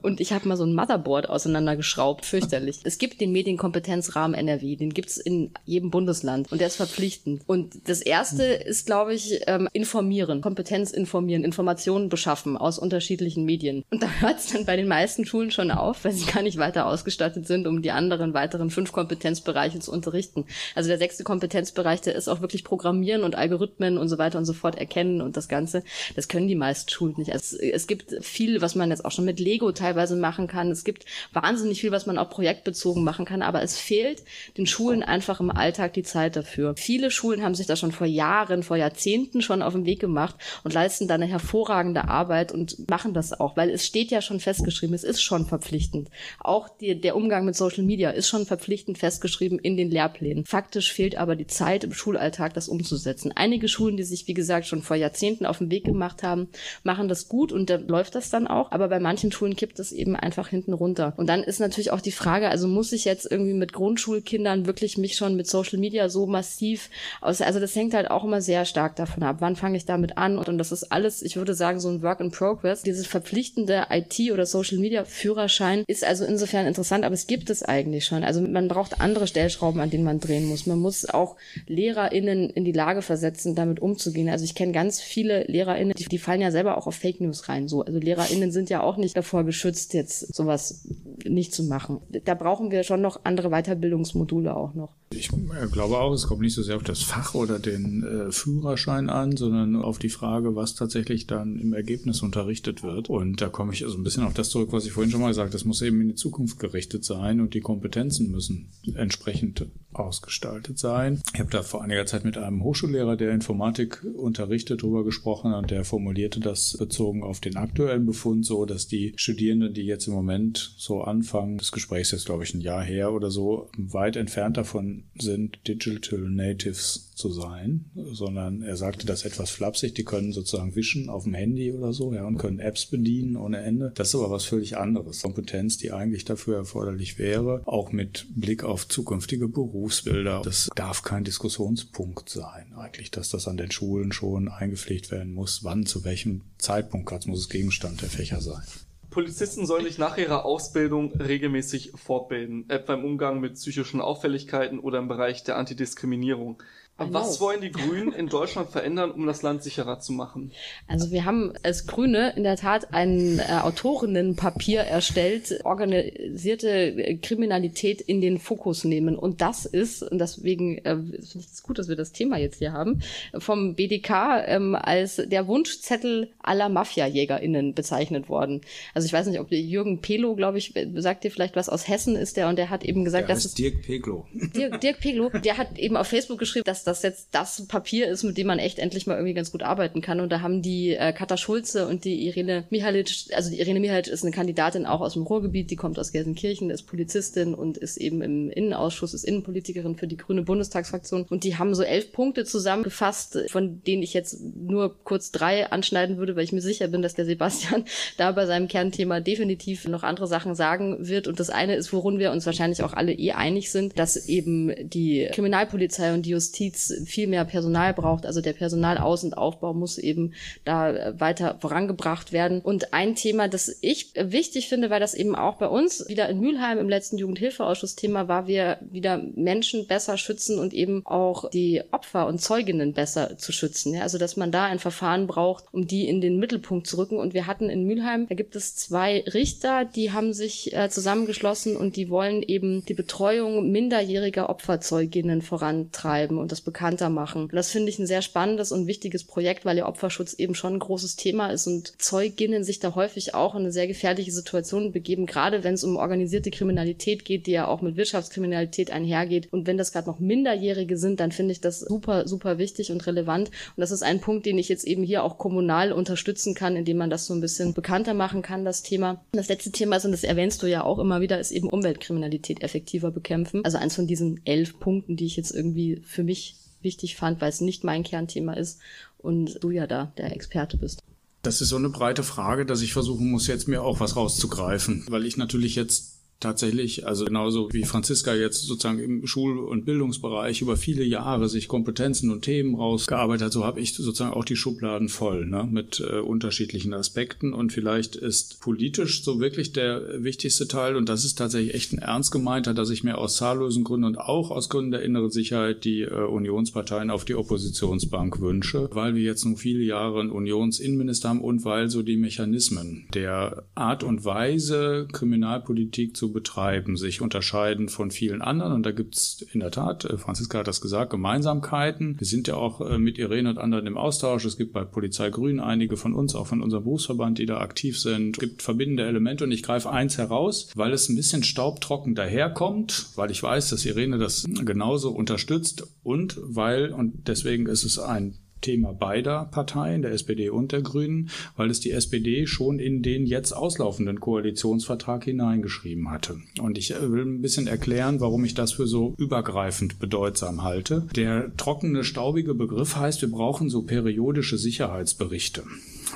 Und 0.04 0.22
ich 0.22 0.34
habe 0.34 0.48
mal 0.48 0.56
so 0.56 0.66
ein 0.66 0.76
Motherboard 0.76 1.28
auseinandergeschraubt. 1.28 2.28
Fürchterlich. 2.28 2.82
Es 2.84 3.00
gibt 3.00 3.22
den 3.22 3.32
Medienkompetenzrahmen 3.32 4.36
NRW. 4.36 4.76
Den 4.76 4.94
gibt's 4.94 5.18
in 5.18 5.50
jedem 5.66 5.90
Bundesland. 5.90 6.52
Und 6.52 6.62
der 6.62 6.68
ist 6.68 6.76
verpflichtend. 6.76 7.42
Und 7.48 7.71
das 7.84 8.02
erste 8.02 8.44
ist, 8.44 8.86
glaube 8.86 9.14
ich, 9.14 9.42
ähm, 9.48 9.70
informieren, 9.74 10.42
Kompetenz 10.42 10.92
informieren, 10.92 11.44
Informationen 11.44 12.10
beschaffen 12.10 12.58
aus 12.58 12.80
unterschiedlichen 12.80 13.46
Medien. 13.46 13.84
Und 13.90 14.04
da 14.04 14.08
hört 14.20 14.40
es 14.40 14.48
dann 14.48 14.66
bei 14.66 14.76
den 14.76 14.88
meisten 14.88 15.26
Schulen 15.26 15.52
schon 15.52 15.72
auf, 15.72 16.04
weil 16.04 16.12
sie 16.12 16.26
gar 16.26 16.42
nicht 16.42 16.58
weiter 16.58 16.86
ausgestattet 16.86 17.48
sind, 17.48 17.68
um 17.68 17.82
die 17.82 17.92
anderen 17.92 18.34
weiteren 18.34 18.70
fünf 18.70 18.92
Kompetenzbereiche 18.92 19.80
zu 19.80 19.92
unterrichten. 19.92 20.46
Also 20.76 20.90
der 20.90 20.98
sechste 20.98 21.24
Kompetenzbereich, 21.24 22.02
der 22.02 22.16
ist 22.16 22.28
auch 22.28 22.42
wirklich 22.42 22.64
Programmieren 22.64 23.24
und 23.24 23.36
Algorithmen 23.36 23.98
und 23.98 24.10
so 24.10 24.18
weiter 24.18 24.38
und 24.38 24.46
so 24.46 24.54
fort 24.54 24.78
erkennen 24.78 25.22
und 25.22 25.38
das 25.38 25.48
Ganze. 25.48 25.84
Das 26.16 26.28
können 26.28 26.48
die 26.48 26.56
meisten 26.56 26.90
Schulen 26.90 27.16
nicht. 27.18 27.32
Also 27.32 27.58
es 27.58 27.88
gibt 27.88 28.24
viel, 28.24 28.62
was 28.62 28.76
man 28.76 28.90
jetzt 28.90 29.06
auch 29.06 29.12
schon 29.12 29.26
mit 29.26 29.40
Lego 29.40 29.72
teilweise 29.72 30.16
machen 30.16 30.48
kann. 30.48 30.72
Es 30.72 30.84
gibt 30.84 31.06
wahnsinnig 31.34 31.82
viel, 31.82 31.92
was 31.92 32.06
man 32.06 32.18
auch 32.18 32.30
projektbezogen 32.30 33.04
machen 33.04 33.26
kann, 33.26 33.42
aber 33.42 33.62
es 33.62 33.78
fehlt 33.78 34.24
den 34.58 34.68
Schulen 34.68 35.04
einfach 35.04 35.40
im 35.40 35.52
Alltag 35.52 35.94
die 35.94 36.04
Zeit 36.04 36.36
dafür. 36.36 36.76
Viele 36.78 37.12
Schulen 37.12 37.44
haben 37.44 37.51
sich 37.56 37.68
das 37.68 37.80
schon 37.80 37.92
vor 37.92 38.08
Jahren, 38.08 38.64
vor 38.64 38.78
Jahrzehnten 38.78 39.42
schon 39.42 39.62
auf 39.62 39.74
den 39.74 39.86
Weg 39.86 40.00
gemacht 40.00 40.36
und 40.64 40.74
leisten 40.74 41.08
da 41.08 41.16
eine 41.16 41.26
hervorragende 41.26 42.08
Arbeit 42.08 42.52
und 42.52 42.90
machen 42.90 43.14
das 43.14 43.40
auch, 43.40 43.58
weil 43.58 43.70
es 43.70 43.86
steht 43.86 44.12
ja 44.12 44.22
schon 44.22 44.40
festgeschrieben, 44.40 44.96
es 44.96 45.04
ist 45.04 45.22
schon 45.22 45.46
verpflichtend. 45.46 46.10
Auch 46.40 46.70
die, 46.70 47.00
der 47.00 47.16
Umgang 47.16 47.46
mit 47.46 47.56
Social 47.56 47.84
Media 47.84 48.12
ist 48.12 48.28
schon 48.28 48.46
verpflichtend 48.46 48.98
festgeschrieben 48.98 49.60
in 49.60 49.78
den 49.78 49.92
Lehrplänen. 49.92 50.46
Faktisch 50.46 50.92
fehlt 50.92 51.18
aber 51.18 51.36
die 51.36 51.48
Zeit 51.48 51.84
im 51.84 51.94
Schulalltag, 51.94 52.54
das 52.54 52.70
umzusetzen. 52.70 53.32
Einige 53.36 53.68
Schulen, 53.68 53.98
die 53.98 54.04
sich, 54.04 54.28
wie 54.28 54.34
gesagt, 54.34 54.68
schon 54.68 54.82
vor 54.82 54.96
Jahrzehnten 54.96 55.46
auf 55.46 55.60
den 55.60 55.72
Weg 55.72 55.86
gemacht 55.86 56.24
haben, 56.24 56.50
machen 56.84 57.08
das 57.08 57.28
gut 57.28 57.52
und 57.52 57.70
da 57.70 57.76
läuft 57.76 58.16
das 58.16 58.30
dann 58.30 58.48
auch. 58.48 58.72
Aber 58.72 58.88
bei 58.88 59.00
manchen 59.00 59.32
Schulen 59.32 59.56
kippt 59.56 59.80
es 59.80 59.92
eben 59.92 60.16
einfach 60.16 60.48
hinten 60.48 60.74
runter. 60.74 61.14
Und 61.18 61.28
dann 61.28 61.44
ist 61.44 61.60
natürlich 61.60 61.92
auch 61.92 62.02
die 62.02 62.12
Frage, 62.12 62.50
also 62.50 62.68
muss 62.68 62.92
ich 62.92 63.06
jetzt 63.06 63.30
irgendwie 63.30 63.54
mit 63.54 63.74
Grundschulkindern 63.74 64.66
wirklich 64.66 64.98
mich 64.98 65.16
schon 65.16 65.36
mit 65.36 65.48
Social 65.48 65.80
Media 65.80 66.10
so 66.10 66.28
massiv 66.28 66.90
aus, 67.20 67.41
also 67.42 67.60
das 67.60 67.76
hängt 67.76 67.94
halt 67.94 68.10
auch 68.10 68.24
immer 68.24 68.42
sehr 68.42 68.66
stark 68.66 68.96
davon 68.96 69.24
ab, 69.24 69.38
wann 69.40 69.56
fange 69.56 69.78
ich 69.78 69.86
damit 69.86 70.18
an 70.18 70.38
und, 70.38 70.50
und 70.50 70.58
das 70.58 70.72
ist 70.72 70.92
alles, 70.92 71.22
ich 71.22 71.36
würde 71.36 71.54
sagen, 71.54 71.80
so 71.80 71.90
ein 71.90 72.02
Work 72.02 72.20
in 72.20 72.32
Progress. 72.32 72.82
Dieses 72.82 73.08
verpflichtende 73.08 73.88
IT- 73.90 74.32
oder 74.32 74.46
Social 74.46 74.78
Media 74.78 75.06
Führerschein 75.06 75.84
ist 75.88 76.04
also 76.04 76.26
insofern 76.26 76.66
interessant, 76.66 77.06
aber 77.06 77.14
es 77.14 77.28
gibt 77.28 77.50
es 77.50 77.64
eigentlich 77.64 78.06
schon. 78.06 78.24
Also 78.24 78.42
man 78.42 78.68
braucht 78.68 79.02
andere 79.02 79.28
Stellschrauben, 79.28 79.82
an 79.82 79.90
denen 79.90 80.04
man 80.04 80.20
drehen 80.20 80.48
muss. 80.48 80.66
Man 80.66 80.80
muss 80.80 81.06
auch 81.06 81.36
LehrerInnen 81.68 82.50
in 82.50 82.66
die 82.66 82.72
Lage 82.72 83.02
versetzen, 83.02 83.56
damit 83.56 83.80
umzugehen. 83.80 84.30
Also 84.30 84.46
ich 84.46 84.56
kenne 84.56 84.72
ganz 84.72 85.00
viele 85.02 85.44
LehrerInnen, 85.46 85.94
die, 85.98 86.06
die 86.06 86.18
fallen 86.18 86.42
ja 86.42 86.52
selber 86.52 86.78
auch 86.78 86.88
auf 86.88 86.96
Fake 86.96 87.22
News 87.22 87.50
rein. 87.50 87.68
So, 87.68 87.82
also 87.84 88.00
LehrerInnen 88.00 88.52
sind 88.52 88.70
ja 88.70 88.82
auch 88.82 88.98
nicht 88.98 89.16
davor 89.18 89.44
geschützt, 89.44 89.94
jetzt 89.94 90.34
sowas 90.34 90.88
nicht 91.26 91.54
zu 91.54 91.64
machen. 91.64 92.02
Da 92.26 92.34
brauchen 92.34 92.72
wir 92.72 92.84
schon 92.84 93.02
noch 93.02 93.22
andere 93.24 93.50
Weiterbildungsmodule 93.50 94.56
auch 94.56 94.74
noch. 94.74 94.94
Ich 95.14 95.30
äh, 95.32 95.68
glaube 95.72 95.98
auch, 95.98 96.14
es 96.14 96.28
kommt 96.28 96.42
nicht 96.42 96.56
so 96.56 96.64
sehr 96.64 96.78
auf 96.78 96.84
das 96.84 97.02
Fach 97.02 97.31
oder 97.36 97.60
den 97.60 98.04
äh, 98.04 98.32
Führerschein 98.32 99.10
an, 99.10 99.38
sondern 99.38 99.76
auf 99.76 100.00
die 100.00 100.10
Frage, 100.10 100.56
was 100.56 100.76
tatsächlich 100.76 101.28
dann 101.28 101.58
im 101.58 101.74
Ergebnis 101.74 102.22
unterrichtet 102.22 102.84
wird. 102.84 103.10
Und 103.10 103.42
da 103.42 103.50
komme 103.50 103.74
ich 103.74 103.84
also 103.84 103.98
ein 103.98 104.04
bisschen 104.04 104.24
auf 104.24 104.34
das 104.34 104.50
zurück, 104.50 104.70
was 104.72 104.86
ich 104.86 104.92
vorhin 104.92 105.12
schon 105.12 105.22
mal 105.22 105.30
gesagt 105.30 105.48
habe. 105.48 105.54
Das 105.54 105.66
muss 105.66 105.82
eben 105.82 106.02
in 106.02 106.10
die 106.10 106.16
Zukunft 106.16 106.60
gerichtet 106.60 107.04
sein 107.06 107.42
und 107.42 107.54
die 107.54 107.62
Kompetenzen 107.62 108.32
müssen 108.32 108.70
entsprechend 108.96 109.66
ausgestaltet 109.94 110.80
sein. 110.80 111.22
Ich 111.34 111.40
habe 111.40 111.50
da 111.50 111.64
vor 111.64 111.84
einiger 111.84 112.06
Zeit 112.06 112.26
mit 112.26 112.38
einem 112.38 112.64
Hochschullehrer, 112.64 113.16
der 113.16 113.32
Informatik 113.32 114.04
unterrichtet, 114.16 114.84
darüber 114.84 115.04
gesprochen 115.04 115.54
und 115.54 115.72
der 115.72 115.86
formulierte 115.86 116.40
das 116.40 116.78
bezogen 116.78 117.24
auf 117.24 117.40
den 117.40 117.58
aktuellen 117.58 118.06
Befund 118.06 118.46
so, 118.46 118.66
dass 118.66 118.88
die 118.88 119.14
Studierenden, 119.16 119.74
die 119.74 119.84
jetzt 119.84 120.08
im 120.08 120.14
Moment 120.14 120.74
so 120.78 121.02
anfangen, 121.02 121.58
das 121.58 121.72
Gespräch 121.72 122.02
ist 122.02 122.12
jetzt 122.12 122.26
glaube 122.26 122.44
ich 122.44 122.54
ein 122.54 122.62
Jahr 122.62 122.84
her 122.84 123.14
oder 123.14 123.32
so, 123.32 123.70
weit 123.78 124.16
entfernt 124.16 124.58
davon 124.58 125.04
sind, 125.20 125.60
Digital 125.68 126.20
Natives 126.20 127.12
zu 127.22 127.30
sein, 127.30 127.86
sondern 128.12 128.64
er 128.64 128.76
sagte 128.76 129.06
das 129.06 129.26
etwas 129.26 129.52
flapsig, 129.52 129.94
die 129.94 130.04
können 130.04 130.34
sozusagen 130.34 130.76
wischen 130.76 131.10
auf 131.10 131.24
dem 131.24 131.36
Handy 131.36 131.72
oder 131.72 131.94
so, 131.94 132.14
ja, 132.14 132.26
und 132.26 132.38
können 132.38 132.60
Apps 132.60 132.88
bedienen 132.88 133.36
ohne 133.38 133.60
Ende. 133.60 133.92
Das 133.96 134.10
ist 134.10 134.16
aber 134.16 134.32
was 134.32 134.46
völlig 134.46 134.78
anderes. 134.78 135.22
Kompetenz, 135.22 135.78
die 135.78 135.92
eigentlich 135.92 136.26
dafür 136.26 136.58
erforderlich 136.58 137.20
wäre, 137.20 137.62
auch 137.66 137.92
mit 137.92 138.26
Blick 138.36 138.64
auf 138.64 138.88
zukünftige 138.88 139.48
Berufsbilder. 139.82 140.42
Das 140.44 140.70
darf 140.76 141.02
kein 141.02 141.24
Diskussionspunkt 141.24 142.30
sein, 142.30 142.74
eigentlich, 142.78 143.10
dass 143.10 143.30
das 143.30 143.48
an 143.48 143.58
den 143.58 143.72
Schulen 143.72 144.12
schon 144.12 144.48
eingepflegt 144.48 145.12
werden 145.12 145.34
muss. 145.34 145.64
Wann, 145.64 145.86
zu 145.88 146.04
welchem 146.04 146.44
Zeitpunkt 146.60 147.08
gerade 147.08 147.28
muss 147.28 147.40
es 147.40 147.50
Gegenstand 147.50 148.02
der 148.02 148.10
Fächer 148.10 148.42
sein. 148.42 148.62
Polizisten 149.10 149.66
sollen 149.66 149.84
sich 149.84 149.98
nach 149.98 150.18
ihrer 150.18 150.46
Ausbildung 150.46 151.12
regelmäßig 151.14 151.92
fortbilden, 151.96 152.70
etwa 152.70 152.94
im 152.94 153.04
Umgang 153.04 153.42
mit 153.42 153.56
psychischen 153.56 154.00
Auffälligkeiten 154.00 154.80
oder 154.80 155.00
im 155.00 155.08
Bereich 155.08 155.44
der 155.44 155.58
Antidiskriminierung. 155.58 156.62
Was 157.10 157.40
wollen 157.40 157.62
die 157.62 157.72
Grünen 157.72 158.14
in 158.14 158.28
Deutschland 158.28 158.70
verändern, 158.70 159.12
um 159.12 159.26
das 159.26 159.42
Land 159.42 159.64
sicherer 159.64 160.00
zu 160.00 160.14
machen? 160.14 160.52
Also 160.88 161.12
wir 161.12 161.26
haben 161.26 161.54
als 161.64 161.88
Grüne 161.88 162.34
in 162.36 162.44
der 162.44 162.58
Tat 162.58 162.94
ein 162.94 163.40
äh, 163.40 163.44
Autorinnenpapier 163.62 164.82
erstellt, 164.82 165.62
organisierte 165.64 167.18
Kriminalität 167.22 168.02
in 168.02 168.22
den 168.22 168.40
Fokus 168.40 168.84
nehmen. 168.84 169.16
Und 169.16 169.42
das 169.42 169.66
ist, 169.66 170.04
und 170.04 170.20
deswegen 170.20 170.78
äh, 170.80 170.96
finde 170.96 171.40
ich 171.40 171.52
es 171.52 171.64
gut, 171.64 171.80
dass 171.80 171.88
wir 171.88 171.96
das 171.96 172.12
Thema 172.12 172.38
jetzt 172.38 172.60
hier 172.60 172.74
haben, 172.74 173.02
vom 173.38 173.76
BDK 173.76 174.44
ähm, 174.46 174.76
als 174.76 175.22
der 175.26 175.48
Wunschzettel 175.48 176.32
aller 176.40 176.70
Mafia-JägerInnen 176.70 177.74
bezeichnet 177.74 178.30
worden. 178.30 178.62
Also 178.94 179.06
ich 179.06 179.14
weiß 179.14 179.28
nicht, 179.28 179.40
ob 179.40 179.52
Jürgen 179.52 180.02
Pelo, 180.02 180.36
glaube 180.36 180.58
ich, 180.58 180.74
sagt 180.96 181.24
dir 181.24 181.32
vielleicht 181.32 181.56
was 181.56 181.70
aus 181.70 181.88
Hessen 181.88 182.16
ist 182.16 182.38
der 182.38 182.48
und 182.48 182.58
der 182.58 182.70
hat 182.70 182.84
eben 182.84 183.06
gesagt, 183.06 183.30
der 183.30 183.36
dass 183.36 183.46
es 183.46 183.54
Dirk 183.54 183.82
Peglo. 183.82 184.26
Dirk, 184.34 184.82
Dirk 184.82 185.00
Peglo, 185.00 185.30
der 185.30 185.58
hat 185.58 185.78
eben 185.78 185.98
auf 185.98 186.08
Facebook 186.08 186.40
geschrieben, 186.40 186.64
dass 186.66 186.84
das 186.84 186.91
jetzt 187.02 187.30
das 187.32 187.66
Papier 187.68 188.08
ist, 188.08 188.24
mit 188.24 188.38
dem 188.38 188.48
man 188.48 188.60
echt 188.60 188.80
endlich 188.80 189.08
mal 189.08 189.16
irgendwie 189.16 189.34
ganz 189.34 189.52
gut 189.52 189.64
arbeiten 189.64 190.02
kann. 190.02 190.20
Und 190.20 190.32
da 190.32 190.42
haben 190.42 190.62
die 190.62 190.96
äh, 190.96 191.14
Katha 191.14 191.38
Schulze 191.38 191.88
und 191.88 192.06
die 192.06 192.28
Irene 192.28 192.66
Mihalic, 192.70 193.10
also 193.34 193.50
die 193.50 193.60
Irene 193.60 193.80
Mihalic 193.80 194.08
ist 194.08 194.24
eine 194.24 194.32
Kandidatin 194.32 194.86
auch 194.86 195.02
aus 195.02 195.14
dem 195.14 195.24
Ruhrgebiet, 195.24 195.72
die 195.72 195.76
kommt 195.76 195.98
aus 195.98 196.12
Gelsenkirchen, 196.12 196.70
ist 196.70 196.84
Polizistin 196.84 197.54
und 197.54 197.78
ist 197.78 197.98
eben 197.98 198.22
im 198.22 198.50
Innenausschuss, 198.50 199.14
ist 199.14 199.24
Innenpolitikerin 199.24 199.96
für 199.96 200.08
die 200.08 200.18
Grüne 200.18 200.44
Bundestagsfraktion. 200.44 201.26
Und 201.30 201.44
die 201.44 201.58
haben 201.58 201.74
so 201.76 201.84
elf 201.84 202.12
Punkte 202.12 202.44
zusammengefasst, 202.44 203.38
von 203.50 203.82
denen 203.84 204.04
ich 204.04 204.14
jetzt 204.14 204.42
nur 204.42 205.04
kurz 205.04 205.32
drei 205.32 205.72
anschneiden 205.72 206.18
würde, 206.18 206.36
weil 206.36 206.44
ich 206.44 206.52
mir 206.52 206.62
sicher 206.62 206.88
bin, 206.88 207.02
dass 207.02 207.16
der 207.16 207.26
Sebastian 207.26 207.86
da 208.18 208.32
bei 208.32 208.46
seinem 208.46 208.68
Kernthema 208.68 209.20
definitiv 209.20 209.88
noch 209.88 210.04
andere 210.04 210.28
Sachen 210.28 210.56
sagen 210.56 211.08
wird. 211.08 211.28
Und 211.28 211.40
das 211.40 211.50
eine 211.50 211.76
ist, 211.76 211.94
worin 211.94 212.20
wir 212.20 212.32
uns 212.32 212.46
wahrscheinlich 212.46 212.84
auch 212.84 212.94
alle 212.94 213.14
eh 213.14 213.32
einig 213.32 213.72
sind, 213.72 213.98
dass 213.98 214.28
eben 214.28 214.90
die 214.90 215.30
Kriminalpolizei 215.32 216.14
und 216.14 216.26
die 216.26 216.32
Justiz 216.32 216.71
Justiz 216.72 216.94
viel 217.06 217.28
mehr 217.28 217.46
Personal 217.46 217.94
braucht. 217.94 218.26
Also 218.26 218.42
der 218.42 218.54
Personalaus- 218.54 219.24
und 219.24 219.38
Aufbau 219.38 219.74
muss 219.74 219.98
eben 219.98 220.34
da 220.64 220.92
äh, 220.92 221.20
weiter 221.20 221.58
vorangebracht 221.60 222.32
werden. 222.32 222.62
Und 222.62 222.94
ein 222.94 223.16
Thema, 223.16 223.48
das 223.48 223.78
ich 223.82 224.14
wichtig 224.16 224.70
finde, 224.70 224.90
weil 224.90 225.00
das 225.00 225.14
eben 225.14 225.36
auch 225.36 225.56
bei 225.56 225.68
uns 225.68 226.08
wieder 226.08 226.30
in 226.30 226.40
Mülheim 226.40 226.80
im 226.80 226.90
letzten 226.90 227.18
Jugendhilfeausschuss 227.18 227.96
Thema 227.96 228.28
war, 228.28 228.48
wir 228.48 228.80
wieder 228.82 229.22
Menschen 229.36 229.88
besser 229.88 230.18
schützen 230.18 230.60
und 230.60 230.74
eben 230.74 231.06
auch 231.06 231.50
die 231.50 231.84
Opfer 231.92 232.28
und 232.28 232.40
Zeuginnen 232.40 232.94
besser 232.94 233.38
zu 233.38 233.52
schützen. 233.52 233.94
Ja, 233.94 234.02
also 234.02 234.18
dass 234.18 234.38
man 234.38 234.52
da 234.52 234.66
ein 234.66 234.80
Verfahren 234.80 235.28
braucht, 235.28 235.66
um 235.72 235.88
die 235.88 236.08
in 236.08 236.22
den 236.22 236.38
Mittelpunkt 236.38 236.88
zu 236.88 236.98
rücken. 236.98 237.18
Und 237.18 237.34
wir 237.34 237.48
hatten 237.48 237.70
in 237.70 237.86
Mülheim, 237.86 238.28
da 238.28 238.36
gibt 238.36 238.56
es 238.56 238.76
zwei 238.76 239.24
Richter, 239.34 239.86
die 239.86 240.12
haben 240.12 240.34
sich 240.34 240.74
äh, 240.74 240.90
zusammengeschlossen 240.90 241.76
und 241.76 241.96
die 241.96 242.10
wollen 242.10 242.44
eben 242.44 242.86
die 242.86 242.94
Betreuung 242.94 243.72
minderjähriger 243.72 244.50
Opferzeuginnen 244.50 245.42
vorantreiben 245.42 246.38
und 246.38 246.52
das 246.52 246.61
bekannter 246.62 247.10
machen. 247.10 247.44
Und 247.44 247.54
das 247.54 247.70
finde 247.70 247.90
ich 247.90 248.00
ein 248.00 248.08
sehr 248.08 248.22
spannendes 248.22 248.72
und 248.72 248.88
wichtiges 248.88 249.24
Projekt, 249.24 249.66
weil 249.66 249.76
der 249.76 249.88
Opferschutz 249.88 250.34
eben 250.34 250.56
schon 250.56 250.74
ein 250.74 250.80
großes 250.80 251.16
Thema 251.16 251.50
ist 251.50 251.68
und 251.68 251.94
Zeuginnen 252.02 252.64
sich 252.64 252.80
da 252.80 252.96
häufig 252.96 253.34
auch 253.36 253.56
in 253.56 253.62
eine 253.62 253.72
sehr 253.72 253.88
gefährliche 253.88 254.32
Situation 254.32 254.92
begeben, 254.92 255.26
gerade 255.26 255.64
wenn 255.64 255.74
es 255.74 255.84
um 255.84 255.98
organisierte 255.98 256.52
Kriminalität 256.52 257.26
geht, 257.26 257.48
die 257.48 257.52
ja 257.52 257.68
auch 257.68 257.82
mit 257.82 257.98
Wirtschaftskriminalität 257.98 258.92
einhergeht. 258.92 259.52
Und 259.52 259.68
wenn 259.68 259.78
das 259.78 259.92
gerade 259.92 260.10
noch 260.10 260.20
Minderjährige 260.20 260.98
sind, 260.98 261.20
dann 261.20 261.32
finde 261.32 261.52
ich 261.52 261.62
das 261.62 261.80
super, 261.80 262.28
super 262.28 262.58
wichtig 262.58 262.92
und 262.92 263.06
relevant. 263.08 263.50
Und 263.50 263.82
das 263.82 263.92
ist 263.92 264.04
ein 264.04 264.22
Punkt, 264.22 264.46
den 264.46 264.58
ich 264.58 264.70
jetzt 264.70 264.86
eben 264.86 265.04
hier 265.04 265.24
auch 265.24 265.38
kommunal 265.38 265.92
unterstützen 265.92 266.54
kann, 266.54 266.76
indem 266.76 266.98
man 266.98 267.10
das 267.10 267.26
so 267.26 267.34
ein 267.34 267.42
bisschen 267.42 267.74
bekannter 267.74 268.14
machen 268.14 268.42
kann, 268.42 268.66
das 268.66 268.84
Thema. 268.84 269.24
Das 269.32 269.50
letzte 269.50 269.72
Thema 269.72 269.98
ist, 269.98 270.06
und 270.06 270.12
das 270.12 270.24
erwähnst 270.24 270.62
du 270.64 270.68
ja 270.68 270.84
auch 270.84 271.00
immer 271.00 271.22
wieder, 271.22 271.40
ist 271.40 271.52
eben 271.52 271.70
Umweltkriminalität 271.70 272.64
effektiver 272.64 273.12
bekämpfen. 273.12 273.64
Also 273.64 273.78
eins 273.78 273.96
von 273.96 274.08
diesen 274.08 274.42
elf 274.46 274.80
Punkten, 274.80 275.16
die 275.16 275.26
ich 275.26 275.38
jetzt 275.38 275.52
irgendwie 275.52 276.02
für 276.04 276.24
mich 276.24 276.51
wichtig 276.84 277.16
fand, 277.16 277.42
weil 277.42 277.50
es 277.50 277.62
nicht 277.62 277.84
mein 277.84 278.04
Kernthema 278.04 278.54
ist 278.54 278.80
und 279.18 279.64
du 279.64 279.70
ja 279.72 279.88
da 279.88 280.12
der 280.18 280.34
Experte 280.34 280.78
bist. 280.78 281.04
Das 281.44 281.62
ist 281.62 281.70
so 281.70 281.76
eine 281.76 281.90
breite 281.90 282.24
Frage, 282.24 282.66
dass 282.66 282.82
ich 282.82 282.94
versuchen 282.94 283.32
muss, 283.32 283.48
jetzt 283.48 283.68
mir 283.68 283.84
auch 283.84 284.00
was 284.00 284.16
rauszugreifen, 284.16 285.06
weil 285.10 285.26
ich 285.26 285.38
natürlich 285.38 285.76
jetzt 285.76 286.21
tatsächlich, 286.42 287.08
also 287.08 287.26
genauso 287.26 287.70
wie 287.72 287.84
Franziska 287.84 288.34
jetzt 288.34 288.64
sozusagen 288.64 289.00
im 289.00 289.26
Schul- 289.28 289.60
und 289.60 289.86
Bildungsbereich 289.86 290.62
über 290.62 290.76
viele 290.76 291.04
Jahre 291.04 291.48
sich 291.48 291.68
Kompetenzen 291.68 292.32
und 292.32 292.42
Themen 292.42 292.76
rausgearbeitet 292.76 293.46
hat, 293.46 293.54
so 293.54 293.64
habe 293.64 293.80
ich 293.80 293.94
sozusagen 293.94 294.34
auch 294.34 294.44
die 294.44 294.56
Schubladen 294.56 295.08
voll 295.08 295.46
ne, 295.46 295.68
mit 295.70 296.00
äh, 296.00 296.20
unterschiedlichen 296.20 296.94
Aspekten. 296.94 297.54
Und 297.54 297.72
vielleicht 297.72 298.16
ist 298.16 298.60
politisch 298.60 299.24
so 299.24 299.40
wirklich 299.40 299.72
der 299.72 300.24
wichtigste 300.24 300.68
Teil, 300.68 300.96
und 300.96 301.08
das 301.08 301.24
ist 301.24 301.38
tatsächlich 301.38 301.74
echt 301.76 301.94
ein 301.94 302.00
ernst 302.00 302.32
gemeinter, 302.32 302.74
dass 302.74 302.90
ich 302.90 303.04
mir 303.04 303.18
aus 303.18 303.38
zahllosen 303.38 303.84
Gründen 303.84 304.06
und 304.06 304.18
auch 304.18 304.52
aus 304.52 304.70
Gründen 304.70 304.92
der 304.92 305.04
inneren 305.04 305.30
Sicherheit 305.30 305.86
die 305.86 306.02
äh, 306.02 306.10
Unionsparteien 306.10 307.12
auf 307.12 307.24
die 307.24 307.36
Oppositionsbank 307.36 308.42
wünsche, 308.42 308.90
weil 308.92 309.16
wir 309.16 309.24
jetzt 309.24 309.46
nun 309.46 309.58
viele 309.58 309.84
Jahre 309.84 310.20
einen 310.20 310.32
Unionsinnenminister 310.32 311.30
haben 311.30 311.42
und 311.42 311.64
weil 311.64 311.90
so 311.90 312.02
die 312.02 312.18
Mechanismen 312.18 313.08
der 313.14 313.64
Art 313.76 314.04
und 314.04 314.26
Weise, 314.26 315.08
Kriminalpolitik 315.12 316.18
zu 316.18 316.31
betreiben, 316.32 316.98
sich 316.98 317.22
unterscheiden 317.22 317.90
von 317.90 318.12
vielen 318.12 318.42
anderen. 318.42 318.74
Und 318.74 318.86
da 318.86 318.92
gibt 318.92 319.16
es 319.16 319.46
in 319.54 319.60
der 319.60 319.72
Tat, 319.72 320.06
äh, 320.06 320.18
Franziska 320.18 320.60
hat 320.60 320.68
das 320.68 320.82
gesagt, 320.82 321.12
Gemeinsamkeiten. 321.12 322.20
Wir 322.20 322.28
sind 322.28 322.48
ja 322.48 322.56
auch 322.56 322.82
äh, 322.82 322.98
mit 322.98 323.18
Irene 323.18 323.50
und 323.50 323.58
anderen 323.58 323.88
im 323.88 323.98
Austausch. 323.98 324.46
Es 324.46 324.58
gibt 324.58 324.74
bei 324.74 324.84
Polizei 324.84 325.30
Grün 325.30 325.60
einige 325.60 325.98
von 325.98 326.14
uns, 326.14 326.36
auch 326.36 326.48
von 326.48 326.62
unserem 326.62 326.84
Berufsverband, 326.84 327.38
die 327.38 327.46
da 327.46 327.60
aktiv 327.60 328.00
sind. 328.00 328.38
Es 328.38 328.40
gibt 328.40 328.62
verbindende 328.62 329.06
Elemente 329.06 329.44
und 329.44 329.52
ich 329.52 329.64
greife 329.64 329.90
eins 329.90 330.18
heraus, 330.18 330.72
weil 330.76 330.94
es 330.94 331.10
ein 331.10 331.16
bisschen 331.16 331.44
staubtrocken 331.44 332.16
daherkommt, 332.16 333.08
weil 333.16 333.32
ich 333.32 333.42
weiß, 333.42 333.70
dass 333.70 333.86
Irene 333.86 334.18
das 334.18 334.48
genauso 334.66 335.12
unterstützt 335.12 335.88
und 336.04 336.38
weil, 336.42 336.92
und 336.92 337.28
deswegen 337.28 337.68
ist 337.68 337.84
es 337.84 338.00
ein 338.00 338.38
Thema 338.62 338.94
beider 338.94 339.50
Parteien, 339.52 340.02
der 340.02 340.12
SPD 340.12 340.50
und 340.50 340.72
der 340.72 340.82
Grünen, 340.82 341.30
weil 341.56 341.70
es 341.70 341.80
die 341.80 341.92
SPD 341.92 342.48
schon 342.48 342.80
in 342.80 343.02
den 343.02 343.26
jetzt 343.26 343.52
auslaufenden 343.52 344.20
Koalitionsvertrag 344.20 345.24
hineingeschrieben 345.24 346.10
hatte. 346.12 346.38
Und 346.62 346.78
ich 346.78 346.92
äh, 346.92 347.12
will 347.12 347.26
ein 347.26 347.42
bisschen 347.42 347.68
erklären, 347.68 348.20
warum 348.20 348.46
ich 348.46 348.54
das 348.54 348.74
für 348.74 348.88
so 348.88 349.16
übergreifend 349.18 350.00
bedeutsam 350.00 350.64
halte. 350.64 351.08
Der 351.16 351.56
trockene, 351.58 352.04
staubige 352.04 352.54
Begriff 352.54 352.96
heißt, 352.96 353.22
wir 353.22 353.32
brauchen 353.32 353.70
so 353.70 353.84
periodische 353.84 354.58
Sicherheitsberichte. 354.58 355.64